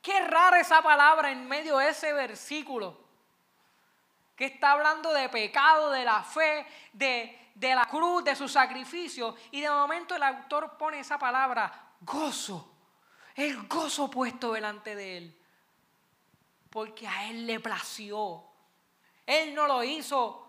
Qué 0.00 0.20
rara 0.20 0.60
esa 0.60 0.82
palabra 0.82 1.30
en 1.30 1.46
medio 1.46 1.78
de 1.78 1.88
ese 1.88 2.12
versículo 2.12 2.98
que 4.34 4.46
está 4.46 4.72
hablando 4.72 5.12
de 5.12 5.28
pecado, 5.28 5.90
de 5.90 6.04
la 6.04 6.22
fe, 6.24 6.66
de, 6.92 7.52
de 7.54 7.74
la 7.74 7.84
cruz, 7.84 8.24
de 8.24 8.34
su 8.34 8.48
sacrificio. 8.48 9.36
Y 9.52 9.60
de 9.60 9.70
momento 9.70 10.16
el 10.16 10.22
autor 10.22 10.76
pone 10.76 10.98
esa 10.98 11.18
palabra, 11.18 11.94
gozo. 12.00 12.68
El 13.34 13.66
gozo 13.68 14.10
puesto 14.10 14.52
delante 14.52 14.96
de 14.96 15.16
él. 15.18 15.42
Porque 16.68 17.06
a 17.06 17.28
él 17.28 17.46
le 17.46 17.60
plació. 17.60 18.44
Él 19.24 19.54
no 19.54 19.66
lo 19.66 19.84
hizo 19.84 20.41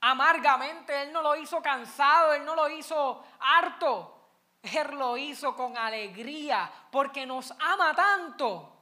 amargamente, 0.00 1.02
él 1.02 1.12
no 1.12 1.22
lo 1.22 1.36
hizo 1.36 1.60
cansado, 1.62 2.32
él 2.34 2.44
no 2.44 2.54
lo 2.54 2.68
hizo 2.68 3.24
harto. 3.40 4.16
Él 4.62 4.88
lo 4.90 5.16
hizo 5.16 5.56
con 5.56 5.76
alegría 5.76 6.70
porque 6.90 7.24
nos 7.24 7.50
ama 7.52 7.94
tanto 7.94 8.76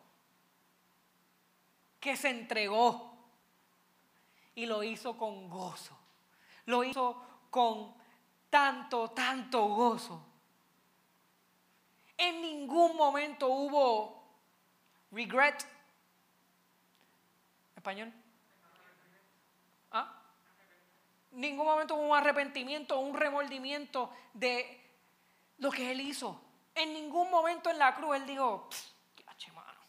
que 2.00 2.16
se 2.16 2.30
entregó 2.30 3.16
y 4.54 4.66
lo 4.66 4.82
hizo 4.82 5.16
con 5.16 5.48
gozo. 5.48 5.96
Lo 6.66 6.82
hizo 6.82 7.22
con 7.50 7.94
tanto, 8.50 9.10
tanto 9.10 9.66
gozo. 9.66 10.24
En 12.16 12.42
ningún 12.42 12.96
momento 12.96 13.46
hubo 13.46 14.24
regret. 15.12 15.64
¿Español? 17.76 18.12
¿Ah? 19.92 20.12
Ningún 21.38 21.66
momento 21.66 21.94
hubo 21.94 22.08
un 22.08 22.16
arrepentimiento, 22.16 22.98
un 22.98 23.16
remordimiento 23.16 24.12
de, 24.34 24.84
lo 25.58 25.70
que 25.70 25.92
Él 25.92 26.00
hizo. 26.00 26.40
En 26.74 26.92
ningún 26.92 27.30
momento 27.30 27.70
en 27.70 27.78
la 27.78 27.94
cruz 27.94 28.16
Él 28.16 28.26
dijo, 28.26 28.68
mano. 29.54 29.80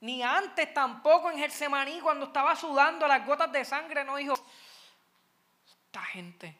Ni 0.00 0.22
antes 0.22 0.72
tampoco 0.72 1.30
en 1.30 1.36
Getsemaní 1.36 2.00
cuando 2.00 2.26
estaba 2.26 2.56
sudando 2.56 3.06
las 3.06 3.26
gotas 3.26 3.52
de 3.52 3.62
sangre 3.62 4.04
no 4.04 4.16
dijo, 4.16 4.32
esta 5.84 6.00
gente. 6.00 6.56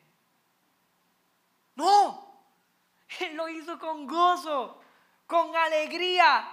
No, 1.76 2.42
Él 3.20 3.34
lo 3.34 3.48
hizo 3.48 3.78
con 3.78 4.06
gozo, 4.06 4.82
con 5.26 5.56
alegría, 5.56 6.46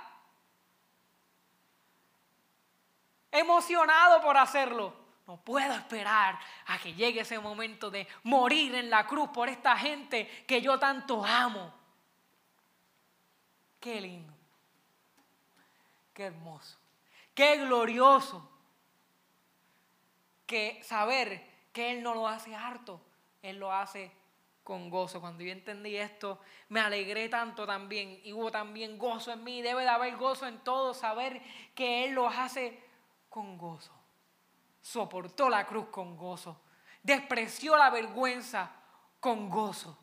emocionado 3.30 4.22
por 4.22 4.38
hacerlo. 4.38 5.05
No 5.28 5.38
puedo 5.38 5.74
esperar 5.74 6.38
a 6.68 6.78
que 6.78 6.94
llegue 6.94 7.22
ese 7.22 7.40
momento 7.40 7.90
de 7.90 8.08
morir 8.24 8.76
en 8.76 8.92
la 8.92 9.08
cruz 9.08 9.30
por 9.30 9.50
esta 9.50 9.76
gente 9.76 10.28
que 10.46 10.62
yo 10.62 10.78
tanto 10.78 11.26
amo. 11.26 11.74
Qué 13.80 14.00
lindo. 14.00 14.34
Qué 16.14 16.26
hermoso. 16.26 16.78
Qué 17.34 17.58
glorioso. 17.58 18.52
Que 20.46 20.80
saber 20.84 21.44
que 21.74 21.92
Él 21.92 22.04
no 22.04 22.14
lo 22.14 22.28
hace 22.28 22.56
harto, 22.56 23.02
Él 23.42 23.58
lo 23.58 23.74
hace 23.74 24.12
con 24.64 24.92
gozo. 24.92 25.20
Cuando 25.20 25.44
yo 25.44 25.52
entendí 25.52 25.98
esto, 25.98 26.40
me 26.70 26.82
alegré 26.82 27.30
tanto 27.30 27.66
también. 27.66 28.22
Y 28.24 28.32
hubo 28.32 28.52
también 28.52 29.00
gozo 29.00 29.32
en 29.32 29.44
mí. 29.44 29.64
Debe 29.64 29.82
de 29.82 29.90
haber 29.90 30.18
gozo 30.18 30.46
en 30.46 30.60
todo, 30.60 30.94
saber 30.94 31.42
que 31.74 32.06
Él 32.06 32.14
lo 32.14 32.28
hace 32.28 32.80
con 33.28 33.58
gozo 33.58 33.95
soportó 34.86 35.50
la 35.50 35.66
cruz 35.66 35.88
con 35.88 36.16
gozo, 36.16 36.62
despreció 37.02 37.76
la 37.76 37.90
vergüenza 37.90 38.70
con 39.20 39.50
gozo, 39.50 39.98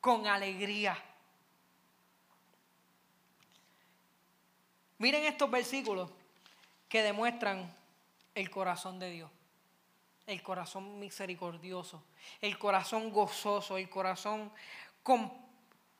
con 0.00 0.28
alegría. 0.28 0.96
Miren 4.98 5.24
estos 5.24 5.50
versículos 5.50 6.08
que 6.88 7.02
demuestran 7.02 7.74
el 8.36 8.48
corazón 8.48 9.00
de 9.00 9.10
Dios, 9.10 9.30
el 10.26 10.40
corazón 10.40 11.00
misericordioso, 11.00 12.00
el 12.40 12.56
corazón 12.60 13.10
gozoso, 13.10 13.76
el 13.76 13.90
corazón 13.90 14.52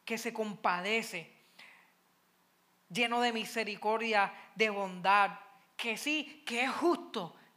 que 0.04 0.16
se 0.16 0.32
compadece, 0.32 1.28
lleno 2.88 3.20
de 3.20 3.32
misericordia, 3.32 4.32
de 4.54 4.70
bondad, 4.70 5.40
que 5.82 5.96
sí, 5.96 6.44
que 6.46 6.62
es 6.62 6.70
justo, 6.70 7.01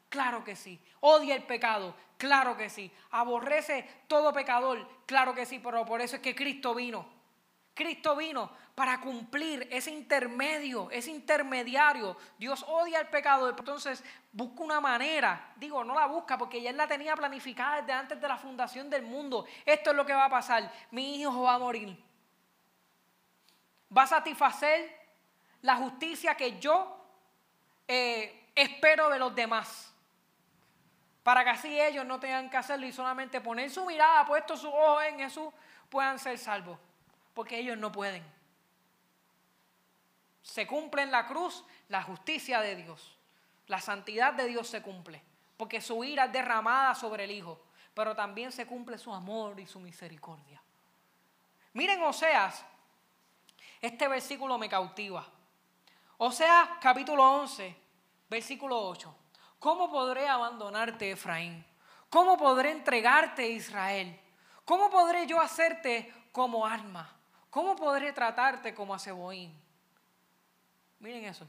claro 0.10 0.44
que 0.44 0.56
sí. 0.56 0.80
Odia 1.02 1.36
el 1.36 1.44
pecado, 1.44 1.96
claro 2.18 2.56
que 2.58 2.70
sí. 2.70 2.92
Aborrece 3.12 3.88
todo 4.08 4.34
pecador, 4.34 4.88
claro 5.06 5.34
que 5.34 5.46
sí, 5.46 5.60
pero 5.60 5.86
por 5.86 6.02
eso 6.02 6.16
es 6.18 6.22
que 6.22 6.36
Cristo 6.36 6.74
vino. 6.74 7.16
Cristo 7.76 8.16
vino 8.16 8.50
para 8.74 9.02
cumplir 9.02 9.68
ese 9.70 9.92
intermedio, 9.92 10.90
ese 10.92 11.12
intermediario. 11.12 12.16
Dios 12.40 12.64
odia 12.68 13.02
el 13.02 13.08
pecado, 13.08 13.50
entonces 13.50 14.02
busca 14.32 14.64
una 14.64 14.80
manera. 14.80 15.54
Digo, 15.58 15.84
no 15.84 15.94
la 15.94 16.06
busca 16.08 16.38
porque 16.38 16.62
ya 16.62 16.70
él 16.70 16.78
la 16.78 16.88
tenía 16.88 17.16
planificada 17.16 17.82
desde 17.82 17.92
antes 17.92 18.22
de 18.22 18.28
la 18.28 18.38
fundación 18.38 18.90
del 18.90 19.04
mundo. 19.04 19.46
Esto 19.66 19.92
es 19.92 19.96
lo 19.96 20.06
que 20.06 20.14
va 20.14 20.26
a 20.26 20.30
pasar. 20.30 20.72
Mi 20.92 21.20
hijo 21.20 21.42
va 21.42 21.56
a 21.56 21.60
morir. 21.60 22.02
Va 23.96 24.04
a 24.04 24.08
satisfacer 24.08 24.98
la 25.62 25.76
justicia 25.76 26.36
que 26.36 26.58
yo 26.60 26.98
eh, 27.88 28.45
espero 28.56 29.10
de 29.10 29.20
los 29.20 29.36
demás. 29.36 29.94
Para 31.24 31.44
que 31.44 31.50
así 31.50 31.82
ellos 31.82 32.06
no 32.06 32.20
tengan 32.20 32.50
que 32.50 32.58
hacerlo 32.58 32.86
y 32.86 32.94
solamente 32.94 33.42
poner 33.42 33.70
su 33.70 33.86
mirada, 33.86 34.26
puesto 34.26 34.56
su 34.56 34.70
ojo 34.70 35.02
en 35.02 35.20
Jesús, 35.20 35.54
puedan 35.90 36.20
ser 36.20 36.38
salvos. 36.38 36.80
Porque 37.34 37.58
ellos 37.58 37.78
no 37.78 37.92
pueden. 37.92 38.24
Se 40.42 40.68
cumple 40.68 41.02
en 41.02 41.12
la 41.12 41.26
cruz 41.26 41.66
la 41.90 42.04
justicia 42.04 42.62
de 42.62 42.76
Dios. 42.76 43.18
La 43.68 43.82
santidad 43.82 44.34
de 44.34 44.46
Dios 44.46 44.68
se 44.68 44.82
cumple. 44.82 45.22
Porque 45.58 45.82
su 45.82 46.04
ira 46.04 46.26
es 46.26 46.32
derramada 46.32 46.94
sobre 46.94 47.24
el 47.24 47.32
Hijo. 47.32 47.60
Pero 47.94 48.16
también 48.16 48.52
se 48.52 48.68
cumple 48.68 48.98
su 48.98 49.12
amor 49.12 49.60
y 49.60 49.66
su 49.66 49.80
misericordia. 49.80 50.62
Miren 51.74 52.04
Oseas, 52.04 52.64
este 53.82 54.08
versículo 54.08 54.58
me 54.58 54.70
cautiva. 54.70 55.26
O 56.18 56.32
sea, 56.32 56.78
capítulo 56.80 57.24
11, 57.24 57.76
versículo 58.30 58.88
8. 58.88 59.16
¿Cómo 59.60 59.90
podré 59.90 60.28
abandonarte, 60.28 61.12
Efraín? 61.12 61.66
¿Cómo 62.10 62.38
podré 62.38 62.72
entregarte, 62.72 63.48
Israel? 63.48 64.20
¿Cómo 64.64 64.90
podré 64.90 65.28
yo 65.28 65.40
hacerte 65.40 66.14
como 66.32 66.66
arma? 66.66 67.16
¿Cómo 67.50 67.76
podré 67.76 68.14
tratarte 68.14 68.74
como 68.74 68.94
a 68.94 69.00
Ceboín? 69.00 69.54
Miren 71.00 71.26
eso. 71.26 71.48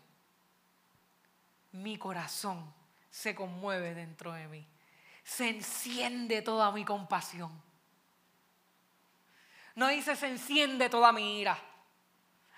Mi 1.73 1.99
corazón 1.99 2.73
se 3.11 3.35
conmueve 3.35 3.95
dentro 3.95 4.33
de 4.33 4.47
mí. 4.49 4.67
Se 5.25 5.49
enciende 5.49 6.43
toda 6.43 6.71
mi 6.71 6.85
compasión. 6.85 7.51
No 9.75 9.89
dice 9.89 10.17
se 10.17 10.29
enciende 10.29 10.89
toda 10.89 11.13
mi 11.13 11.41
ira. 11.41 11.59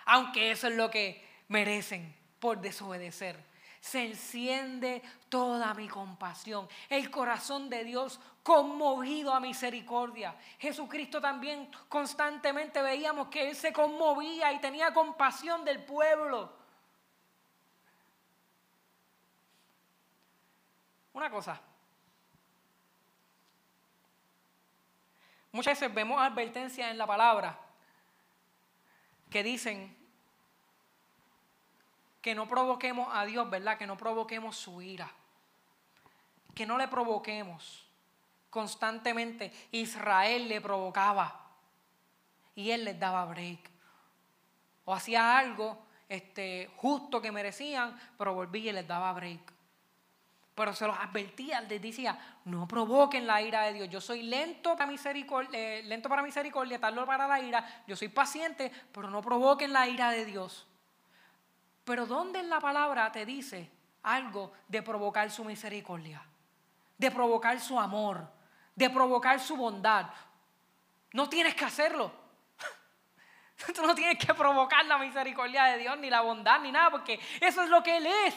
Aunque 0.05 0.51
eso 0.51 0.69
es 0.69 0.77
lo 0.77 0.91
que 0.91 1.27
merecen 1.49 2.15
por 2.39 2.61
desobedecer. 2.61 3.48
Se 3.81 4.05
enciende 4.05 5.03
toda 5.29 5.75
mi 5.75 5.89
compasión. 5.89 6.69
El 6.89 7.11
corazón 7.11 7.69
de 7.69 7.85
Dios 7.85 8.21
conmovido 8.43 9.35
a 9.35 9.41
misericordia. 9.41 10.35
Jesucristo 10.59 11.21
también 11.21 11.71
constantemente 11.89 12.81
veíamos 12.81 13.29
que 13.29 13.51
Él 13.51 13.57
se 13.57 13.73
conmovía 13.73 14.53
y 14.53 14.61
tenía 14.61 14.93
compasión 14.93 15.65
del 15.65 15.85
pueblo. 15.85 16.53
Una 21.13 21.31
cosa. 21.31 21.61
Muchas 25.51 25.81
veces 25.81 25.95
vemos 25.95 26.21
advertencias 26.21 26.91
en 26.91 26.99
la 26.99 27.07
palabra 27.07 27.59
que 29.29 29.43
dicen 29.43 29.98
que 32.21 32.35
no 32.35 32.49
provoquemos 32.49 33.09
a 33.13 33.25
Dios, 33.25 33.49
¿verdad? 33.49 33.79
Que 33.79 33.87
no 33.87 33.97
provoquemos 33.97 34.57
su 34.57 34.83
ira. 34.83 35.11
Que 36.55 36.67
no 36.67 36.77
le 36.77 36.89
provoquemos. 36.89 37.87
Constantemente 38.51 39.53
Israel 39.73 40.49
le 40.49 40.61
provocaba 40.61 41.49
y 42.55 42.71
él 42.71 42.85
les 42.85 42.99
daba 42.99 43.25
break. 43.27 43.71
O 44.85 44.95
hacía 44.95 45.39
algo 45.39 45.87
este, 46.09 46.71
justo 46.77 47.21
que 47.21 47.31
merecían, 47.31 47.97
pero 48.17 48.35
volvía 48.35 48.71
y 48.71 48.75
les 48.75 48.89
daba 48.89 49.13
break. 49.13 49.53
Pero 50.55 50.73
se 50.75 50.87
los 50.89 50.99
advertía, 50.99 51.61
les 51.61 51.81
decía, 51.81 52.19
no 52.47 52.67
provoquen 52.67 53.29
la 53.29 53.41
ira 53.41 53.63
de 53.63 53.75
Dios. 53.75 53.91
Yo 53.91 54.01
soy 54.01 54.23
lento 54.23 54.73
para 54.73 54.91
misericordia, 54.91 55.79
eh, 55.79 55.83
lento 55.85 56.09
para 56.09 56.23
misericordia, 56.23 56.81
tardo 56.81 57.07
para 57.07 57.29
la 57.29 57.41
ira. 57.41 57.85
Yo 57.87 57.95
soy 57.95 58.09
paciente, 58.09 58.73
pero 58.91 59.09
no 59.09 59.23
provoquen 59.23 59.73
la 59.73 59.87
ira 59.87 60.11
de 60.11 60.25
Dios. 60.25 60.67
Pero 61.89 62.05
¿dónde 62.05 62.41
en 62.41 62.51
la 62.51 62.61
palabra 62.61 63.11
te 63.11 63.25
dice 63.25 63.73
algo 64.03 64.53
de 64.69 64.83
provocar 64.83 65.31
su 65.31 65.43
misericordia? 65.43 66.23
De 66.99 67.11
provocar 67.11 67.59
su 67.61 67.81
amor, 67.81 68.31
de 68.75 68.91
provocar 68.91 69.41
su 69.41 69.57
bondad. 69.57 70.05
No 71.15 71.31
tienes 71.31 71.55
que 71.55 71.65
hacerlo. 71.65 72.13
Tú 73.75 73.87
no 73.87 73.95
tienes 73.95 74.19
que 74.19 74.35
provocar 74.35 74.85
la 74.85 74.99
misericordia 74.99 75.65
de 75.65 75.79
Dios, 75.79 75.97
ni 75.97 76.11
la 76.11 76.21
bondad, 76.21 76.61
ni 76.61 76.71
nada, 76.71 76.91
porque 76.91 77.19
eso 77.41 77.63
es 77.63 77.71
lo 77.71 77.83
que 77.83 77.97
Él 77.97 78.07
es. 78.07 78.35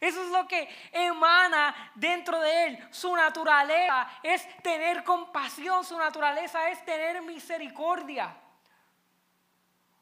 Eso 0.00 0.24
es 0.24 0.30
lo 0.30 0.48
que 0.48 0.66
emana 0.90 1.92
dentro 1.96 2.40
de 2.40 2.66
Él. 2.66 2.88
Su 2.92 3.14
naturaleza 3.14 4.08
es 4.22 4.48
tener 4.62 5.04
compasión, 5.04 5.84
su 5.84 5.98
naturaleza 5.98 6.70
es 6.70 6.82
tener 6.82 7.20
misericordia. 7.20 8.34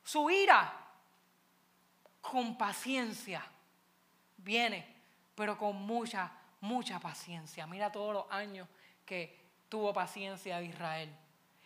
Su 0.05 0.31
ira 0.31 0.79
con 2.23 2.57
paciencia. 2.57 3.45
Viene, 4.39 4.87
pero 5.35 5.59
con 5.59 5.77
mucha, 5.77 6.33
mucha 6.63 6.99
paciencia. 6.99 7.67
Mira 7.67 7.93
todos 7.93 8.15
los 8.15 8.25
años 8.31 8.67
que 9.05 9.39
tuvo 9.69 9.93
paciencia 9.93 10.63
Israel. 10.63 11.15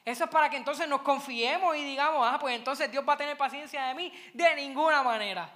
Eso 0.05 0.25
es 0.25 0.31
para 0.31 0.49
que 0.49 0.57
entonces 0.57 0.89
nos 0.89 1.03
confiemos 1.03 1.77
y 1.77 1.85
digamos, 1.85 2.27
ah, 2.29 2.39
pues 2.41 2.57
entonces 2.57 2.91
Dios 2.91 3.05
va 3.09 3.15
a 3.15 3.17
tener 3.17 3.37
paciencia 3.37 3.87
de 3.87 3.95
mí. 3.95 4.13
De 4.33 4.55
ninguna 4.55 5.03
manera. 5.03 5.51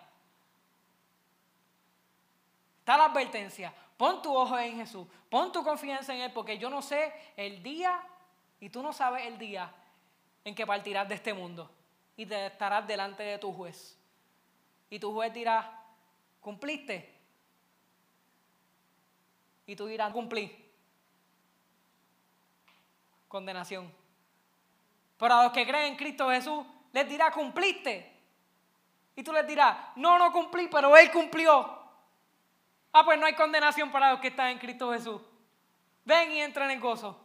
Está 2.80 2.96
la 2.96 3.04
advertencia. 3.04 3.72
Pon 3.96 4.20
tu 4.20 4.36
ojo 4.36 4.58
en 4.58 4.76
Jesús. 4.76 5.06
Pon 5.28 5.52
tu 5.52 5.62
confianza 5.62 6.14
en 6.14 6.22
Él, 6.22 6.32
porque 6.32 6.58
yo 6.58 6.68
no 6.68 6.82
sé 6.82 7.12
el 7.36 7.62
día 7.62 8.02
y 8.58 8.68
tú 8.70 8.82
no 8.82 8.92
sabes 8.92 9.26
el 9.26 9.38
día 9.38 9.72
en 10.44 10.54
que 10.54 10.66
partirás 10.66 11.08
de 11.08 11.14
este 11.14 11.32
mundo 11.32 11.70
y 12.16 12.26
te 12.26 12.46
estarás 12.46 12.86
delante 12.86 13.22
de 13.22 13.38
tu 13.38 13.52
juez. 13.52 13.99
Y 14.90 14.98
tu 14.98 15.12
juez 15.12 15.32
dirá, 15.32 15.82
¿cumpliste? 16.40 17.14
Y 19.66 19.76
tú 19.76 19.86
dirás, 19.86 20.12
cumplí. 20.12 20.68
Condenación. 23.28 23.90
Pero 25.16 25.34
a 25.34 25.44
los 25.44 25.52
que 25.52 25.64
creen 25.64 25.92
en 25.92 25.96
Cristo 25.96 26.28
Jesús, 26.28 26.66
les 26.92 27.08
dirá, 27.08 27.30
cumpliste. 27.30 28.20
Y 29.14 29.22
tú 29.22 29.32
les 29.32 29.46
dirás, 29.46 29.76
no, 29.96 30.18
no 30.18 30.32
cumplí, 30.32 30.66
pero 30.68 30.96
Él 30.96 31.12
cumplió. 31.12 31.78
Ah, 32.92 33.04
pues 33.04 33.20
no 33.20 33.26
hay 33.26 33.34
condenación 33.34 33.92
para 33.92 34.10
los 34.10 34.20
que 34.20 34.28
están 34.28 34.48
en 34.48 34.58
Cristo 34.58 34.92
Jesús. 34.92 35.22
Ven 36.04 36.32
y 36.32 36.40
entren 36.40 36.70
en 36.72 36.80
gozo. 36.80 37.20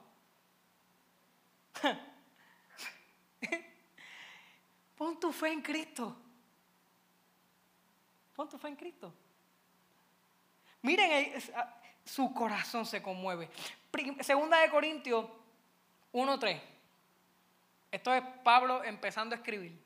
Pon 4.95 5.20
tu 5.20 5.32
fe 5.32 5.51
en 5.51 5.61
Cristo. 5.63 6.16
Pon 8.36 8.49
tu 8.49 8.57
fe 8.57 8.67
en 8.67 8.75
Cristo. 8.75 9.13
Miren, 10.81 11.33
ah, 11.55 11.73
su 12.03 12.33
corazón 12.33 12.86
se 12.86 13.01
conmueve. 13.01 13.49
Segunda 14.21 14.59
de 14.59 14.69
Corintios 14.69 15.25
1.3. 16.13 16.61
Esto 17.91 18.13
es 18.13 18.23
Pablo 18.43 18.83
empezando 18.83 19.33
a 19.33 19.38
escribir. 19.38 19.81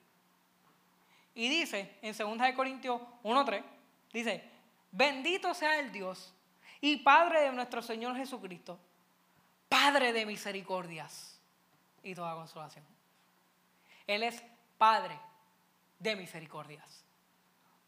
Y 1.35 1.47
dice 1.47 1.97
en 2.01 2.13
Segunda 2.13 2.45
de 2.45 2.55
Corintios 2.55 2.99
1.3, 3.23 3.63
dice, 4.11 4.43
bendito 4.91 5.53
sea 5.53 5.79
el 5.79 5.91
Dios 5.91 6.33
y 6.81 6.97
Padre 6.97 7.41
de 7.41 7.51
nuestro 7.51 7.81
Señor 7.81 8.15
Jesucristo, 8.15 8.79
Padre 9.69 10.11
de 10.11 10.25
misericordias 10.25 11.39
y 12.03 12.15
toda 12.15 12.33
consolación. 12.33 12.83
Él 14.07 14.23
es 14.23 14.43
Padre 14.77 15.19
de 15.99 16.15
misericordias. 16.15 17.05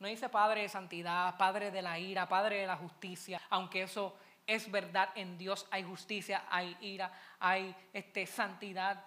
No 0.02 0.08
dice 0.08 0.30
Padre 0.30 0.64
de 0.64 0.70
santidad, 0.70 1.38
Padre 1.38 1.70
de 1.70 1.84
la 1.84 2.00
ira, 2.00 2.28
Padre 2.28 2.62
de 2.62 2.66
la 2.66 2.76
justicia, 2.76 3.40
aunque 3.52 3.84
eso 3.84 4.18
es 4.48 4.72
verdad, 4.72 5.10
en 5.14 5.38
Dios 5.38 5.68
hay 5.70 5.84
justicia, 5.84 6.44
hay 6.50 6.76
ira, 6.82 7.14
hay 7.40 7.76
este, 7.94 8.26
santidad. 8.26 9.06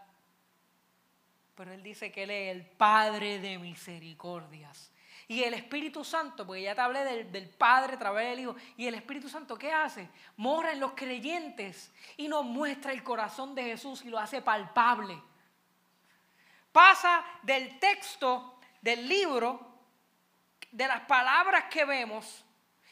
Pero 1.57 1.73
Él 1.73 1.83
dice 1.83 2.13
que 2.13 2.23
Él 2.23 2.31
es 2.31 2.55
el 2.55 2.65
Padre 2.65 3.41
de 3.41 3.59
misericordias. 3.59 4.93
Y 5.27 5.43
el 5.43 5.55
Espíritu 5.55 6.05
Santo, 6.05 6.47
porque 6.47 6.63
ya 6.63 6.77
te 6.77 6.83
hablé 6.83 7.03
del, 7.03 7.33
del, 7.33 7.49
Padre 7.49 7.95
a 7.95 7.99
través 7.99 8.31
del 8.31 8.39
Hijo, 8.39 8.55
y 8.77 8.87
el 8.87 8.95
Espíritu 8.95 9.29
Santo, 9.29 9.59
¿qué 9.59 9.73
hace? 9.73 10.09
Mora 10.37 10.71
en 10.71 10.79
los 10.79 10.93
creyentes 10.93 11.91
y 12.17 12.29
nos 12.29 12.45
muestra 12.45 12.93
el 12.93 13.03
corazón 13.03 13.53
de 13.57 13.65
Jesús 13.65 14.05
y 14.05 14.11
lo 14.11 14.19
hace 14.21 14.43
palpable. 14.43 15.21
Pasa 16.71 17.25
del 17.43 17.81
texto 17.81 18.61
del 18.81 19.09
libro, 19.09 19.74
de 20.75 20.89
las 20.89 21.03
palabras 21.03 21.67
que 21.71 21.85
vemos, 21.85 22.45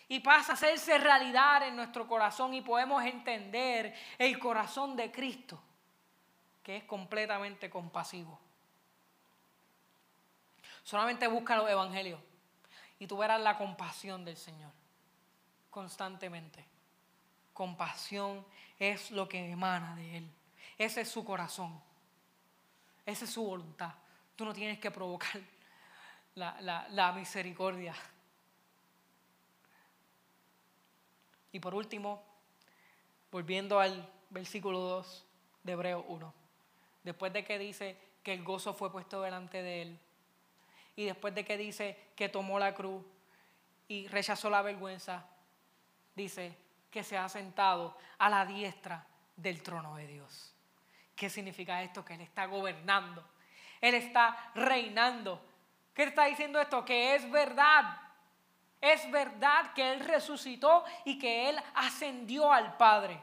y 0.06 0.20
pasa 0.20 0.52
a 0.52 0.54
hacerse 0.54 0.98
realidad 0.98 1.66
en 1.66 1.74
nuestro 1.74 2.06
corazón 2.06 2.52
y 2.52 2.60
podemos 2.60 3.02
entender 3.02 3.94
el 4.18 4.38
corazón 4.38 4.94
de 4.94 5.10
Cristo, 5.10 5.58
que 6.62 6.76
es 6.76 6.84
completamente 6.84 7.70
compasivo. 7.70 8.38
Solamente 10.82 11.26
busca 11.28 11.56
los 11.56 11.70
evangelios 11.70 12.20
y 12.98 13.06
tú 13.06 13.16
verás 13.16 13.40
la 13.40 13.56
compasión 13.56 14.24
del 14.24 14.36
Señor 14.36 14.70
constantemente. 15.70 16.62
Compasión 17.54 18.44
es 18.78 19.10
lo 19.10 19.26
que 19.26 19.50
emana 19.50 19.96
de 19.96 20.18
Él. 20.18 20.30
Ese 20.76 21.00
es 21.00 21.08
su 21.08 21.24
corazón. 21.24 21.80
Esa 23.06 23.24
es 23.24 23.30
su 23.30 23.44
voluntad. 23.44 23.94
Tú 24.36 24.44
no 24.44 24.52
tienes 24.52 24.78
que 24.78 24.90
provocar 24.90 25.40
la, 26.34 26.86
la 26.90 27.12
misericordia. 27.12 27.94
Y 31.52 31.60
por 31.60 31.74
último, 31.74 32.22
volviendo 33.30 33.78
al 33.78 34.10
versículo 34.30 34.78
2 34.78 35.26
de 35.62 35.72
Hebreo 35.72 36.04
1, 36.08 36.34
después 37.02 37.32
de 37.32 37.44
que 37.44 37.58
dice 37.58 37.96
que 38.22 38.32
el 38.32 38.42
gozo 38.42 38.72
fue 38.72 38.90
puesto 38.90 39.20
delante 39.20 39.62
de 39.62 39.82
él, 39.82 39.98
y 40.96 41.04
después 41.04 41.34
de 41.34 41.44
que 41.44 41.56
dice 41.56 41.98
que 42.16 42.28
tomó 42.28 42.58
la 42.58 42.74
cruz 42.74 43.04
y 43.88 44.06
rechazó 44.08 44.50
la 44.50 44.62
vergüenza, 44.62 45.26
dice 46.14 46.56
que 46.90 47.02
se 47.02 47.16
ha 47.16 47.28
sentado 47.28 47.96
a 48.18 48.28
la 48.28 48.44
diestra 48.44 49.06
del 49.36 49.62
trono 49.62 49.96
de 49.96 50.06
Dios. 50.06 50.54
¿Qué 51.16 51.30
significa 51.30 51.82
esto? 51.82 52.04
Que 52.04 52.14
Él 52.14 52.20
está 52.20 52.46
gobernando, 52.46 53.24
Él 53.80 53.94
está 53.94 54.52
reinando. 54.54 55.42
¿Qué 55.94 56.04
está 56.04 56.24
diciendo 56.24 56.60
esto? 56.60 56.84
Que 56.84 57.14
es 57.14 57.30
verdad 57.30 58.02
es 58.82 59.08
verdad 59.12 59.72
que 59.74 59.92
Él 59.92 60.00
resucitó 60.00 60.84
y 61.04 61.16
que 61.16 61.48
Él 61.48 61.62
ascendió 61.74 62.52
al 62.52 62.76
Padre. 62.76 63.22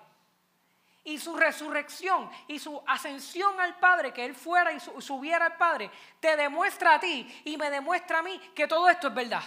Y 1.03 1.17
su 1.17 1.35
resurrección 1.35 2.31
y 2.47 2.59
su 2.59 2.81
ascensión 2.87 3.59
al 3.59 3.77
Padre, 3.77 4.13
que 4.13 4.23
Él 4.23 4.35
fuera 4.35 4.71
y 4.71 4.79
subiera 4.79 5.47
al 5.47 5.57
Padre, 5.57 5.91
te 6.21 6.37
demuestra 6.37 6.95
a 6.95 6.99
ti 6.99 7.41
y 7.43 7.57
me 7.57 7.69
demuestra 7.69 8.19
a 8.19 8.21
mí 8.21 8.39
que 8.55 8.67
todo 8.67 8.87
esto 8.87 9.09
es 9.09 9.13
verdad. 9.13 9.43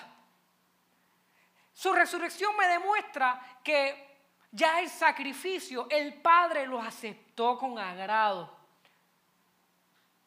Su 1.72 1.94
resurrección 1.94 2.54
me 2.58 2.68
demuestra 2.68 3.40
que 3.64 4.18
ya 4.50 4.80
el 4.80 4.90
sacrificio, 4.90 5.86
el 5.88 6.20
Padre 6.20 6.66
lo 6.66 6.78
aceptó 6.78 7.56
con 7.56 7.78
agrado. 7.78 8.54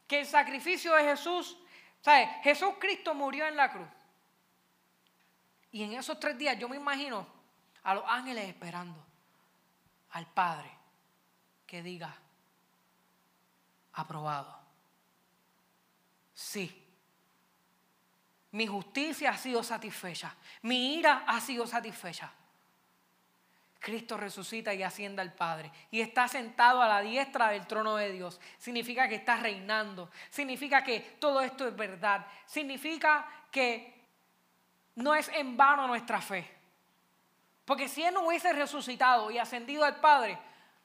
Que 0.08 0.22
el 0.22 0.26
sacrificio 0.26 0.96
de 0.96 1.04
Jesús, 1.04 1.60
¿sabes? 2.06 2.30
Jesús 2.43 2.76
Cristo 2.80 3.16
murió 3.16 3.47
en 3.47 3.56
la 3.56 3.72
cruz. 3.72 3.88
Y 5.72 5.82
en 5.82 5.93
esos 5.93 6.20
tres 6.20 6.38
días 6.38 6.56
yo 6.60 6.70
me 6.70 6.76
imagino 6.76 7.26
a 7.82 7.95
los 7.95 8.03
ángeles 8.08 8.47
esperando 8.47 9.03
al 10.12 10.28
Padre 10.28 10.70
que 11.66 11.82
diga, 11.82 12.16
aprobado. 13.93 14.56
Sí. 16.32 16.84
Mi 18.51 18.68
justicia 18.68 19.32
ha 19.32 19.38
sido 19.38 19.64
satisfecha. 19.64 20.36
Mi 20.62 20.97
ira 20.97 21.24
ha 21.28 21.41
sido 21.41 21.66
satisfecha. 21.66 22.32
Cristo 23.86 24.18
resucita 24.18 24.74
y 24.74 24.82
asciende 24.82 25.22
al 25.22 25.32
Padre. 25.32 25.72
Y 25.92 26.02
está 26.02 26.28
sentado 26.28 26.82
a 26.82 26.88
la 26.88 27.02
diestra 27.02 27.50
del 27.50 27.68
trono 27.68 27.98
de 27.98 28.12
Dios. 28.12 28.42
Significa 28.58 29.08
que 29.08 29.14
está 29.14 29.38
reinando. 29.38 30.10
Significa 30.32 30.84
que 30.84 31.00
todo 31.20 31.40
esto 31.42 31.68
es 31.68 31.76
verdad. 31.76 32.26
Significa 32.48 33.28
que 33.52 33.94
no 34.96 35.14
es 35.14 35.28
en 35.28 35.56
vano 35.56 35.86
nuestra 35.86 36.20
fe. 36.20 36.50
Porque 37.64 37.88
si 37.88 38.02
Él 38.02 38.16
no 38.16 38.26
hubiese 38.26 38.52
resucitado 38.54 39.30
y 39.30 39.38
ascendido 39.38 39.86
al 39.86 39.98
Padre, 39.98 40.36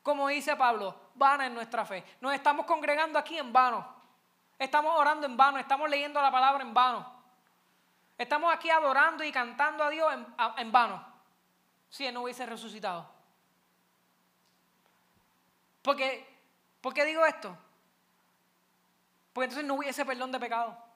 como 0.03 0.29
dice 0.29 0.55
Pablo, 0.55 1.13
vana 1.15 1.47
es 1.47 1.53
nuestra 1.53 1.87
fe. 1.87 2.05
Nos 2.21 2.35
estamos 2.35 2.67
congregando 2.67 3.19
aquí 3.19 3.39
en 3.39 3.51
vano. 3.51 3.97
Estamos 4.59 4.93
orando 4.95 5.25
en 5.25 5.39
vano, 5.39 5.57
estamos 5.57 5.89
leyendo 5.89 6.21
la 6.21 6.31
palabra 6.31 6.63
en 6.63 6.75
vano. 6.75 7.11
Estamos 8.19 8.53
aquí 8.53 8.69
adorando 8.69 9.25
y 9.25 9.33
cantando 9.33 9.85
a 9.85 9.89
Dios 9.89 10.13
en, 10.59 10.71
vano. 10.71 11.03
Si 11.91 12.07
Él 12.07 12.15
no 12.15 12.23
hubiese 12.23 12.47
resucitado. 12.47 13.07
Porque, 15.83 16.27
¿Por 16.81 16.95
qué 16.95 17.05
digo 17.05 17.27
esto? 17.27 17.57
Porque 19.33 19.45
entonces 19.45 19.67
no 19.67 19.75
hubiese 19.75 20.05
perdón 20.05 20.33
de 20.33 20.41
pecado 20.41 20.91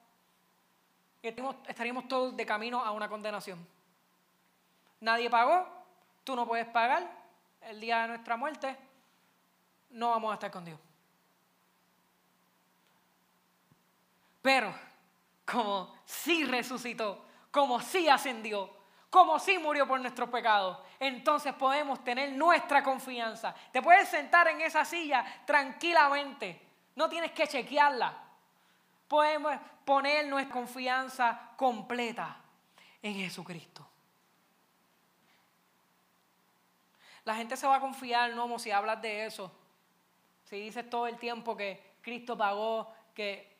estaríamos 1.67 2.07
todos 2.07 2.35
de 2.35 2.45
camino 2.45 2.83
a 2.83 2.91
una 2.91 3.09
condenación. 3.09 3.65
Nadie 5.01 5.29
pagó, 5.29 5.67
tú 6.23 6.35
no 6.35 6.47
puedes 6.47 6.67
pagar, 6.67 7.09
el 7.61 7.79
día 7.79 8.01
de 8.03 8.07
nuestra 8.09 8.37
muerte 8.37 8.77
no 9.91 10.09
vamos 10.09 10.31
a 10.31 10.35
estar 10.35 10.51
con 10.51 10.65
Dios. 10.65 10.79
Pero 14.41 14.73
como 15.45 15.95
sí 16.05 16.45
resucitó, 16.45 17.25
como 17.51 17.79
sí 17.81 18.07
ascendió, 18.07 18.74
como 19.15 19.39
sí 19.39 19.57
murió 19.57 19.87
por 19.87 19.97
nuestros 20.01 20.27
pecados, 20.27 20.77
entonces 20.99 21.53
podemos 21.53 22.03
tener 22.03 22.33
nuestra 22.33 22.83
confianza. 22.83 23.55
Te 23.71 23.81
puedes 23.81 24.09
sentar 24.09 24.49
en 24.49 24.59
esa 24.59 24.83
silla 24.83 25.25
tranquilamente, 25.45 26.61
no 26.97 27.07
tienes 27.07 27.31
que 27.31 27.47
chequearla. 27.47 28.13
Podemos 29.07 29.55
poner 29.85 30.27
nuestra 30.27 30.53
confianza 30.53 31.53
completa 31.55 32.35
en 33.01 33.15
Jesucristo. 33.15 33.87
La 37.23 37.35
gente 37.35 37.55
se 37.55 37.67
va 37.67 37.77
a 37.77 37.79
confiar, 37.79 38.33
no, 38.33 38.59
si 38.59 38.69
hablas 38.71 39.01
de 39.01 39.27
eso. 39.27 39.49
Si 40.43 40.57
dices 40.57 40.89
todo 40.89 41.07
el 41.07 41.17
tiempo 41.17 41.55
que 41.55 41.95
Cristo 42.01 42.37
pagó, 42.37 42.93
que, 43.13 43.55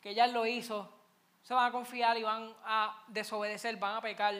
que 0.00 0.14
ya 0.14 0.28
lo 0.28 0.46
hizo, 0.46 0.95
se 1.46 1.54
van 1.54 1.66
a 1.66 1.70
confiar 1.70 2.18
y 2.18 2.24
van 2.24 2.52
a 2.64 3.04
desobedecer, 3.06 3.76
van 3.76 3.94
a 3.94 4.00
pecar. 4.00 4.34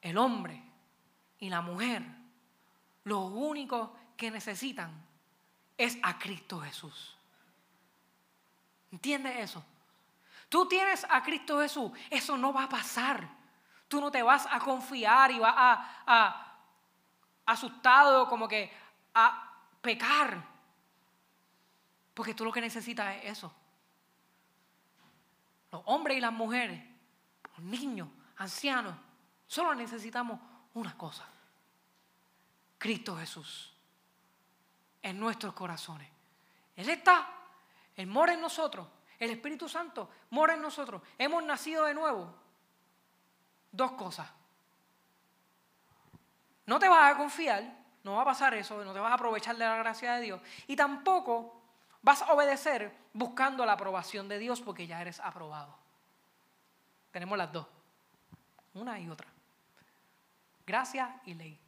El 0.00 0.18
hombre 0.18 0.60
y 1.38 1.48
la 1.48 1.60
mujer, 1.60 2.02
lo 3.04 3.20
único 3.20 3.94
que 4.16 4.28
necesitan 4.32 4.90
es 5.78 5.96
a 6.02 6.18
Cristo 6.18 6.58
Jesús. 6.58 7.16
¿Entiendes 8.90 9.36
eso? 9.38 9.64
Tú 10.48 10.66
tienes 10.66 11.06
a 11.08 11.22
Cristo 11.22 11.60
Jesús, 11.60 11.92
eso 12.10 12.36
no 12.36 12.52
va 12.52 12.64
a 12.64 12.68
pasar. 12.68 13.24
Tú 13.86 14.00
no 14.00 14.10
te 14.10 14.20
vas 14.20 14.48
a 14.50 14.58
confiar 14.58 15.30
y 15.30 15.38
vas 15.38 15.54
a, 15.56 16.02
a 16.04 16.56
asustado 17.46 18.28
como 18.28 18.48
que 18.48 18.72
a 19.14 19.48
pecar. 19.80 20.51
Porque 22.14 22.34
tú 22.34 22.44
lo 22.44 22.52
que 22.52 22.60
necesitas 22.60 23.16
es 23.16 23.38
eso. 23.38 23.52
Los 25.70 25.82
hombres 25.86 26.18
y 26.18 26.20
las 26.20 26.32
mujeres, 26.32 26.82
los 27.56 27.66
niños, 27.66 28.08
ancianos, 28.36 28.94
solo 29.46 29.74
necesitamos 29.74 30.38
una 30.74 30.96
cosa. 30.96 31.26
Cristo 32.78 33.16
Jesús 33.16 33.72
en 35.02 35.18
nuestros 35.18 35.54
corazones. 35.54 36.08
Él 36.76 36.88
está, 36.88 37.28
Él 37.96 38.06
mora 38.06 38.32
en 38.32 38.40
nosotros, 38.40 38.86
el 39.18 39.30
Espíritu 39.30 39.68
Santo 39.68 40.10
mora 40.30 40.54
en 40.54 40.62
nosotros. 40.62 41.02
Hemos 41.18 41.42
nacido 41.44 41.84
de 41.84 41.94
nuevo. 41.94 42.34
Dos 43.70 43.92
cosas. 43.92 44.28
No 46.66 46.78
te 46.78 46.88
vas 46.88 47.14
a 47.14 47.16
confiar, 47.16 47.62
no 48.04 48.14
va 48.14 48.22
a 48.22 48.26
pasar 48.26 48.54
eso, 48.54 48.84
no 48.84 48.92
te 48.92 48.98
vas 48.98 49.10
a 49.10 49.14
aprovechar 49.14 49.56
de 49.56 49.64
la 49.64 49.76
gracia 49.76 50.14
de 50.14 50.22
Dios. 50.22 50.40
Y 50.66 50.76
tampoco 50.76 51.61
vas 52.02 52.22
a 52.22 52.32
obedecer 52.32 52.92
buscando 53.12 53.64
la 53.64 53.72
aprobación 53.72 54.28
de 54.28 54.38
Dios 54.38 54.60
porque 54.60 54.86
ya 54.86 55.00
eres 55.00 55.20
aprobado. 55.20 55.74
Tenemos 57.10 57.38
las 57.38 57.52
dos, 57.52 57.66
una 58.74 58.98
y 58.98 59.08
otra. 59.08 59.28
Gracia 60.66 61.20
y 61.24 61.34
ley. 61.34 61.58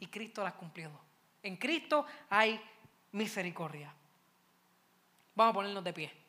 Y 0.00 0.06
Cristo 0.06 0.42
las 0.42 0.54
cumplió. 0.54 0.90
En 1.42 1.56
Cristo 1.56 2.06
hay 2.28 2.60
misericordia. 3.12 3.92
Vamos 5.34 5.52
a 5.52 5.54
ponernos 5.54 5.84
de 5.84 5.92
pie. 5.92 6.25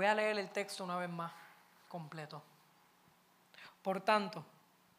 Voy 0.00 0.06
a 0.06 0.14
leer 0.14 0.38
el 0.38 0.48
texto 0.48 0.82
una 0.82 0.96
vez 0.96 1.10
más, 1.10 1.30
completo. 1.86 2.42
Por 3.82 4.00
tanto, 4.00 4.42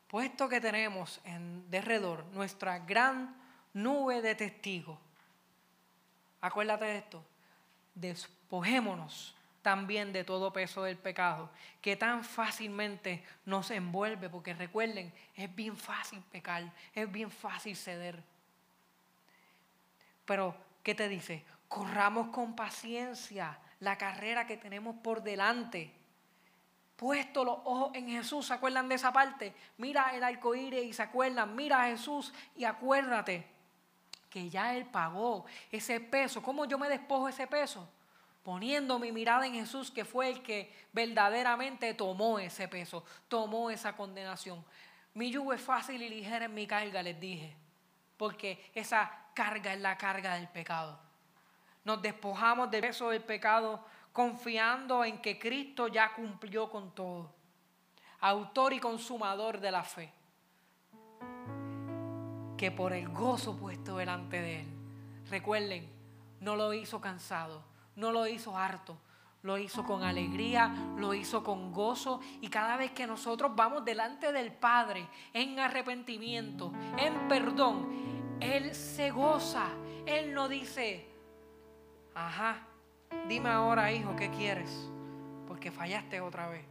puesto 0.08 0.48
que 0.48 0.62
tenemos 0.62 1.20
en 1.24 1.68
derredor 1.72 2.24
nuestra 2.26 2.78
gran 2.78 3.36
nube 3.74 4.22
de 4.22 4.36
testigos, 4.36 5.00
acuérdate 6.40 6.86
de 6.86 6.98
esto, 7.00 7.24
despojémonos 7.96 9.36
también 9.64 10.14
de 10.14 10.24
todo 10.24 10.54
peso 10.54 10.84
del 10.84 10.98
pecado 10.98 11.50
que 11.82 11.96
tan 11.96 12.24
fácilmente 12.24 13.26
nos 13.44 13.72
envuelve, 13.72 14.30
porque 14.30 14.54
recuerden, 14.54 15.12
es 15.36 15.56
bien 15.56 15.76
fácil 15.78 16.22
pecar, 16.32 16.72
es 16.94 17.12
bien 17.12 17.32
fácil 17.32 17.76
ceder. 17.76 18.22
Pero, 20.26 20.56
¿qué 20.84 20.94
te 20.94 21.10
dice? 21.10 21.44
Corramos 21.68 22.28
con 22.28 22.56
paciencia 22.56 23.58
la 23.82 23.98
carrera 23.98 24.48
que 24.48 24.58
tenemos 24.58 24.96
por 24.96 25.22
delante. 25.22 25.92
Puesto 26.96 27.44
los 27.44 27.58
ojos 27.66 27.92
en 27.96 28.08
Jesús, 28.08 28.46
¿se 28.46 28.54
acuerdan 28.54 28.88
de 28.88 28.96
esa 28.96 29.12
parte? 29.12 29.54
Mira 29.78 30.16
el 30.16 30.24
arco 30.24 30.56
y 30.56 30.94
se 30.94 31.02
acuerdan, 31.02 31.56
mira 31.56 31.84
a 31.84 31.88
Jesús 31.88 32.32
y 32.56 32.64
acuérdate 32.64 33.46
que 34.30 34.50
ya 34.50 34.76
Él 34.76 34.86
pagó 34.86 35.46
ese 35.72 36.00
peso. 36.00 36.42
¿Cómo 36.44 36.66
yo 36.66 36.78
me 36.78 36.88
despojo 36.88 37.28
ese 37.28 37.48
peso? 37.48 37.90
Poniendo 38.44 39.00
mi 39.00 39.12
mirada 39.12 39.46
en 39.46 39.56
Jesús, 39.56 39.92
que 39.92 40.06
fue 40.06 40.30
el 40.30 40.42
que 40.44 40.72
verdaderamente 40.94 41.94
tomó 41.96 42.40
ese 42.40 42.68
peso, 42.68 43.04
tomó 43.28 43.72
esa 43.72 43.96
condenación. 43.96 44.64
Mi 45.16 45.32
yugo 45.32 45.54
es 45.54 45.62
fácil 45.62 46.02
y 46.02 46.10
ligera 46.10 46.46
en 46.46 46.54
mi 46.54 46.68
carga, 46.68 47.04
les 47.04 47.20
dije, 47.20 47.56
porque 48.16 48.72
esa 48.76 49.12
carga 49.34 49.74
es 49.74 49.82
la 49.82 49.98
carga 49.98 50.36
del 50.36 50.48
pecado. 50.48 51.11
Nos 51.84 52.02
despojamos 52.02 52.70
del 52.70 52.82
peso 52.82 53.10
del 53.10 53.24
pecado 53.24 53.84
confiando 54.14 55.04
en 55.04 55.22
que 55.22 55.40
Cristo 55.40 55.88
ya 55.88 56.14
cumplió 56.14 56.70
con 56.70 56.94
todo. 56.94 57.32
Autor 58.20 58.74
y 58.74 58.80
consumador 58.80 59.60
de 59.60 59.72
la 59.72 59.84
fe. 59.84 60.12
Que 62.58 62.72
por 62.72 62.94
el 62.94 63.10
gozo 63.10 63.58
puesto 63.58 63.98
delante 63.98 64.40
de 64.40 64.60
Él. 64.62 64.68
Recuerden, 65.30 65.90
no 66.40 66.56
lo 66.56 66.74
hizo 66.74 67.00
cansado, 67.02 67.64
no 67.96 68.12
lo 68.12 68.28
hizo 68.28 68.58
harto, 68.58 68.98
lo 69.44 69.58
hizo 69.58 69.84
con 69.84 70.04
alegría, 70.04 70.94
lo 70.98 71.14
hizo 71.14 71.44
con 71.44 71.72
gozo. 71.72 72.20
Y 72.42 72.50
cada 72.50 72.78
vez 72.78 72.92
que 72.92 73.08
nosotros 73.08 73.56
vamos 73.56 73.86
delante 73.86 74.32
del 74.32 74.52
Padre 74.52 75.08
en 75.34 75.60
arrepentimiento, 75.60 76.72
en 76.98 77.28
perdón, 77.28 78.38
Él 78.40 78.76
se 78.76 79.10
goza. 79.10 79.70
Él 80.06 80.34
no 80.34 80.48
dice, 80.48 81.11
Ajá, 82.14 82.58
dime 83.28 83.50
ahora, 83.50 83.92
hijo, 83.92 84.16
¿qué 84.16 84.30
quieres? 84.30 84.90
Porque 85.48 85.72
fallaste 85.72 86.20
otra 86.20 86.48
vez. 86.48 86.66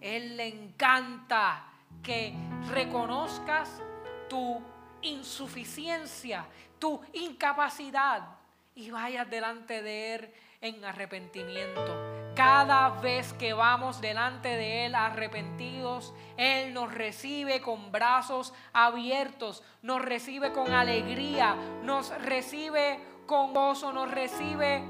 Él 0.00 0.36
le 0.36 0.48
encanta 0.48 1.64
que 2.02 2.34
reconozcas 2.70 3.82
tu 4.28 4.60
insuficiencia, 5.02 6.46
tu 6.78 7.00
incapacidad 7.12 8.36
y 8.74 8.90
vayas 8.90 9.28
delante 9.28 9.82
de 9.82 10.14
Él 10.14 10.30
en 10.60 10.84
arrepentimiento. 10.84 12.32
Cada 12.34 12.90
vez 13.00 13.32
que 13.32 13.52
vamos 13.52 14.00
delante 14.00 14.48
de 14.48 14.86
Él 14.86 14.94
arrepentidos, 14.94 16.14
Él 16.36 16.72
nos 16.72 16.92
recibe 16.92 17.60
con 17.60 17.90
brazos 17.90 18.54
abiertos, 18.72 19.62
nos 19.82 20.02
recibe 20.02 20.52
con 20.52 20.72
alegría, 20.72 21.56
nos 21.82 22.10
recibe 22.22 23.00
con 23.28 23.52
gozo, 23.52 23.92
nos 23.92 24.10
recibe 24.10 24.82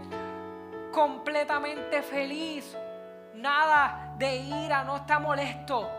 completamente 0.93 2.03
feliz. 2.03 2.79
Nada 3.35 4.15
de 4.17 4.37
ira, 4.37 4.85
no 4.85 4.97
está 4.97 5.19
molesto. 5.19 5.91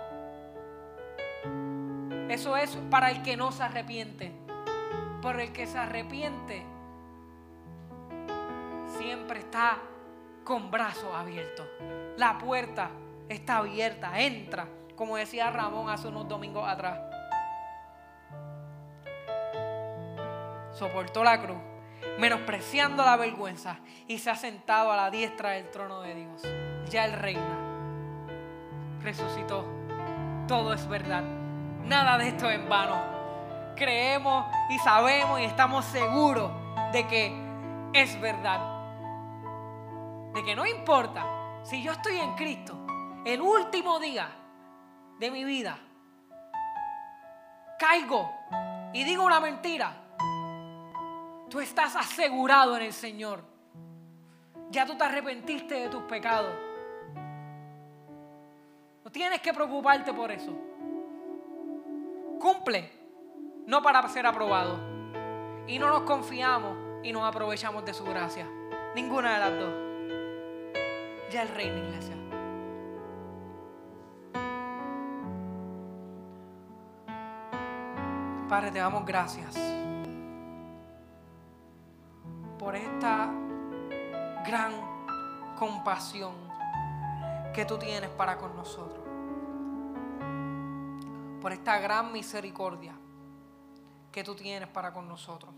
Eso 2.29 2.55
es 2.55 2.77
para 2.89 3.11
el 3.11 3.21
que 3.21 3.35
no 3.35 3.51
se 3.51 3.63
arrepiente. 3.63 4.31
Por 5.21 5.41
el 5.41 5.51
que 5.51 5.67
se 5.67 5.77
arrepiente, 5.77 6.65
siempre 8.97 9.39
está 9.39 9.77
con 10.45 10.71
brazos 10.71 11.13
abiertos. 11.13 11.67
La 12.15 12.37
puerta 12.37 12.89
está 13.27 13.57
abierta, 13.57 14.17
entra, 14.17 14.65
como 14.95 15.17
decía 15.17 15.51
Ramón 15.51 15.89
hace 15.89 16.07
unos 16.07 16.25
domingos 16.29 16.65
atrás. 16.65 16.99
Soportó 20.71 21.21
la 21.21 21.41
cruz 21.41 21.68
menospreciando 22.19 23.03
la 23.03 23.15
vergüenza, 23.15 23.77
y 24.07 24.19
se 24.19 24.29
ha 24.29 24.35
sentado 24.35 24.91
a 24.91 24.97
la 24.97 25.09
diestra 25.09 25.51
del 25.51 25.69
trono 25.69 26.01
de 26.01 26.15
Dios. 26.15 26.41
Ya 26.89 27.05
Él 27.05 27.13
reina. 27.13 27.57
Resucitó. 29.01 29.65
Todo 30.47 30.73
es 30.73 30.87
verdad. 30.87 31.23
Nada 31.85 32.17
de 32.17 32.27
esto 32.27 32.49
es 32.49 32.59
en 32.59 32.67
vano. 32.67 33.01
Creemos 33.75 34.45
y 34.69 34.77
sabemos 34.79 35.39
y 35.39 35.45
estamos 35.45 35.85
seguros 35.85 36.51
de 36.91 37.07
que 37.07 37.33
es 37.93 38.19
verdad. 38.19 38.59
De 40.33 40.43
que 40.43 40.55
no 40.55 40.65
importa 40.65 41.25
si 41.63 41.81
yo 41.81 41.93
estoy 41.93 42.19
en 42.19 42.35
Cristo, 42.35 42.85
el 43.25 43.41
último 43.41 43.97
día 43.99 44.29
de 45.19 45.31
mi 45.31 45.45
vida, 45.45 45.77
caigo 47.79 48.29
y 48.93 49.05
digo 49.05 49.23
una 49.23 49.39
mentira 49.39 50.08
Tú 51.49 51.59
estás 51.59 51.95
asegurado 51.95 52.77
en 52.77 52.83
el 52.83 52.93
Señor. 52.93 53.43
Ya 54.69 54.85
tú 54.85 54.95
te 54.95 55.03
arrepentiste 55.03 55.73
de 55.73 55.89
tus 55.89 56.03
pecados. 56.03 56.53
No 59.03 59.11
tienes 59.11 59.41
que 59.41 59.51
preocuparte 59.51 60.13
por 60.13 60.31
eso. 60.31 60.51
Cumple, 62.39 62.91
no 63.65 63.81
para 63.81 64.07
ser 64.09 64.27
aprobado. 64.27 64.79
Y 65.65 65.79
no 65.79 65.89
nos 65.89 66.01
confiamos 66.01 66.77
y 67.03 67.11
nos 67.11 67.23
aprovechamos 67.23 67.83
de 67.83 67.95
su 67.95 68.03
gracia. 68.03 68.47
Ninguna 68.95 69.33
de 69.33 69.39
las 69.39 69.59
dos. 69.59 69.73
Ya 71.31 71.41
el 71.41 71.49
reino, 71.49 71.77
iglesia. 71.77 72.15
Padre, 78.47 78.71
te 78.71 78.79
damos 78.79 79.05
gracias 79.05 79.55
por 82.69 82.75
esta 82.75 83.31
gran 84.45 84.73
compasión 85.57 86.35
que 87.51 87.65
tú 87.65 87.79
tienes 87.79 88.11
para 88.11 88.37
con 88.37 88.55
nosotros. 88.55 89.03
Por 91.41 91.51
esta 91.51 91.79
gran 91.79 92.11
misericordia 92.11 92.93
que 94.11 94.23
tú 94.23 94.35
tienes 94.35 94.69
para 94.69 94.93
con 94.93 95.07
nosotros. 95.07 95.51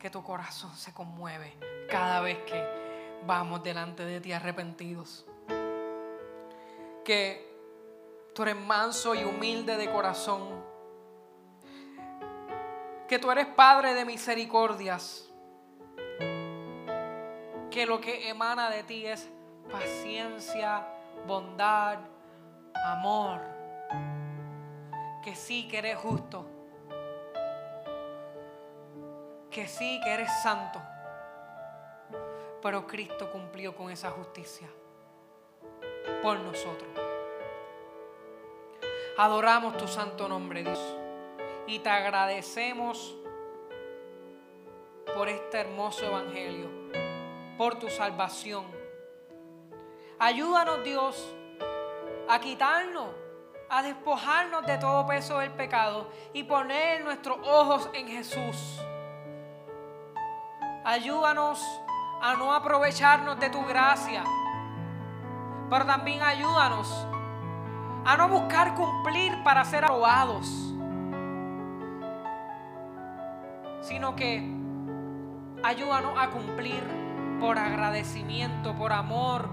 Que 0.00 0.10
tu 0.10 0.20
corazón 0.24 0.74
se 0.74 0.92
conmueve 0.92 1.56
cada 1.88 2.20
vez 2.20 2.38
que 2.38 3.20
vamos 3.24 3.62
delante 3.62 4.04
de 4.04 4.20
ti 4.20 4.32
arrepentidos. 4.32 5.24
Que 7.04 7.56
tú 8.34 8.42
eres 8.42 8.56
manso 8.56 9.14
y 9.14 9.22
humilde 9.22 9.76
de 9.76 9.92
corazón. 9.92 10.73
Que 13.08 13.18
tú 13.18 13.30
eres 13.30 13.46
Padre 13.46 13.94
de 13.94 14.04
misericordias. 14.04 15.28
Que 17.70 17.86
lo 17.86 18.00
que 18.00 18.28
emana 18.28 18.70
de 18.70 18.82
ti 18.84 19.06
es 19.06 19.28
paciencia, 19.70 20.86
bondad, 21.26 21.98
amor. 22.86 23.40
Que 25.22 25.34
sí 25.34 25.68
que 25.68 25.78
eres 25.78 25.98
justo. 25.98 26.46
Que 29.50 29.68
sí 29.68 30.00
que 30.02 30.12
eres 30.12 30.30
santo 30.42 30.80
pero 32.64 32.86
Cristo 32.86 33.30
cumplió 33.30 33.76
con 33.76 33.90
esa 33.90 34.10
justicia 34.10 34.66
por 36.22 36.38
nosotros. 36.38 36.88
Adoramos 39.18 39.76
tu 39.76 39.86
santo 39.86 40.26
nombre, 40.30 40.62
Dios, 40.62 40.80
y 41.66 41.78
te 41.78 41.88
agradecemos 41.88 43.16
por 45.14 45.28
este 45.28 45.60
hermoso 45.60 46.04
evangelio, 46.04 46.68
por 47.56 47.78
tu 47.78 47.88
salvación. 47.88 48.66
Ayúdanos, 50.18 50.84
Dios, 50.84 51.34
a 52.28 52.38
quitarnos, 52.40 53.08
a 53.68 53.82
despojarnos 53.82 54.66
de 54.66 54.78
todo 54.78 55.06
peso 55.06 55.38
del 55.38 55.52
pecado 55.52 56.08
y 56.32 56.44
poner 56.44 57.04
nuestros 57.04 57.38
ojos 57.46 57.90
en 57.92 58.08
Jesús. 58.08 58.80
Ayúdanos 60.84 61.62
a 62.20 62.34
no 62.34 62.52
aprovecharnos 62.52 63.38
de 63.40 63.50
tu 63.50 63.64
gracia, 63.64 64.24
pero 65.70 65.86
también 65.86 66.22
ayúdanos 66.22 67.06
a 68.04 68.16
no 68.18 68.28
buscar 68.28 68.74
cumplir 68.74 69.42
para 69.42 69.64
ser 69.64 69.84
aprobados, 69.84 70.73
sino 73.84 74.16
que 74.16 74.42
ayúdanos 75.62 76.14
a 76.18 76.30
cumplir 76.30 76.82
por 77.38 77.58
agradecimiento, 77.58 78.74
por 78.74 78.92
amor, 78.92 79.48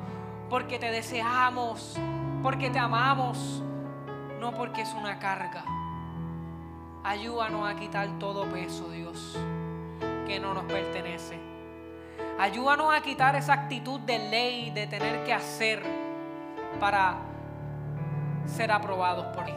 porque 0.50 0.80
te 0.80 0.90
deseamos, 0.90 1.98
porque 2.42 2.70
te 2.70 2.80
amamos, 2.80 3.62
no 4.40 4.54
porque 4.54 4.82
es 4.82 4.94
una 4.94 5.20
carga. 5.20 5.66
Ayúdanos 7.04 7.70
a 7.70 7.76
quitar 7.76 8.08
todo 8.20 8.46
peso, 8.46 8.90
Dios, 8.90 9.38
que 10.26 10.40
no 10.40 10.54
nos 10.54 10.64
pertenece. 10.64 11.38
Ayúdanos 12.40 12.94
a 12.94 13.02
quitar 13.02 13.36
esa 13.36 13.54
actitud 13.54 14.00
de 14.02 14.18
ley, 14.18 14.72
de 14.72 14.88
tener 14.88 15.26
que 15.26 15.34
hacer 15.34 15.84
para 16.80 17.18
ser 18.46 18.72
aprobados 18.72 19.26
por 19.36 19.46
ti. 19.46 19.54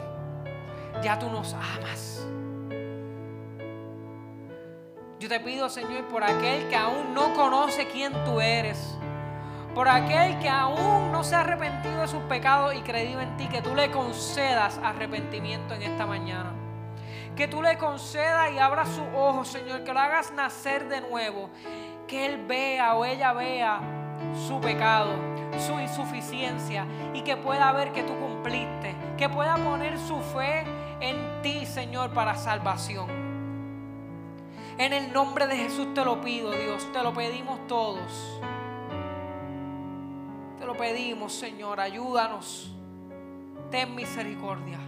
Ya 1.01 1.17
tú 1.17 1.29
nos 1.29 1.53
amas. 1.53 2.27
Yo 5.25 5.29
te 5.29 5.39
pido, 5.39 5.69
Señor, 5.69 6.05
por 6.05 6.23
aquel 6.23 6.67
que 6.67 6.75
aún 6.75 7.15
no 7.15 7.33
conoce 7.33 7.87
quién 7.87 8.13
tú 8.25 8.39
eres, 8.39 8.95
por 9.73 9.89
aquel 9.89 10.37
que 10.37 10.47
aún 10.47 11.11
no 11.11 11.23
se 11.23 11.33
ha 11.33 11.39
arrepentido 11.39 12.01
de 12.01 12.07
sus 12.07 12.21
pecados 12.25 12.75
y 12.75 12.81
creído 12.81 13.19
en 13.21 13.35
ti, 13.35 13.47
que 13.47 13.63
tú 13.63 13.73
le 13.73 13.89
concedas 13.89 14.79
arrepentimiento 14.83 15.73
en 15.73 15.81
esta 15.81 16.05
mañana. 16.05 16.53
Que 17.35 17.47
tú 17.47 17.63
le 17.63 17.75
concedas 17.79 18.51
y 18.51 18.59
abras 18.59 18.87
sus 18.89 19.07
ojos, 19.15 19.47
Señor, 19.47 19.83
que 19.83 19.93
lo 19.93 19.99
hagas 19.99 20.31
nacer 20.31 20.87
de 20.89 21.01
nuevo 21.01 21.49
que 22.07 22.27
él 22.27 22.45
vea 22.45 22.93
o 22.93 23.03
ella 23.03 23.33
vea 23.33 23.79
su 24.47 24.61
pecado, 24.61 25.09
su 25.57 25.79
insuficiencia 25.79 26.85
y 27.15 27.23
que 27.23 27.35
pueda 27.35 27.71
ver 27.71 27.93
que 27.93 28.03
tú 28.03 28.13
cumpliste, 28.19 28.95
que 29.17 29.27
pueda 29.27 29.55
poner 29.57 29.97
su 29.97 30.21
fe 30.21 30.65
en 30.99 31.41
ti, 31.41 31.65
Señor, 31.65 32.11
para 32.11 32.35
salvación. 32.35 33.24
En 34.77 34.91
el 34.91 35.13
nombre 35.13 35.47
de 35.47 35.55
Jesús 35.55 35.93
te 35.93 36.03
lo 36.03 36.19
pido, 36.19 36.51
Dios, 36.51 36.91
te 36.91 37.01
lo 37.01 37.13
pedimos 37.13 37.65
todos. 37.67 38.41
Te 40.59 40.65
lo 40.65 40.75
pedimos, 40.75 41.31
Señor, 41.33 41.79
ayúdanos. 41.79 42.71
Ten 43.71 43.95
misericordia. 43.95 44.79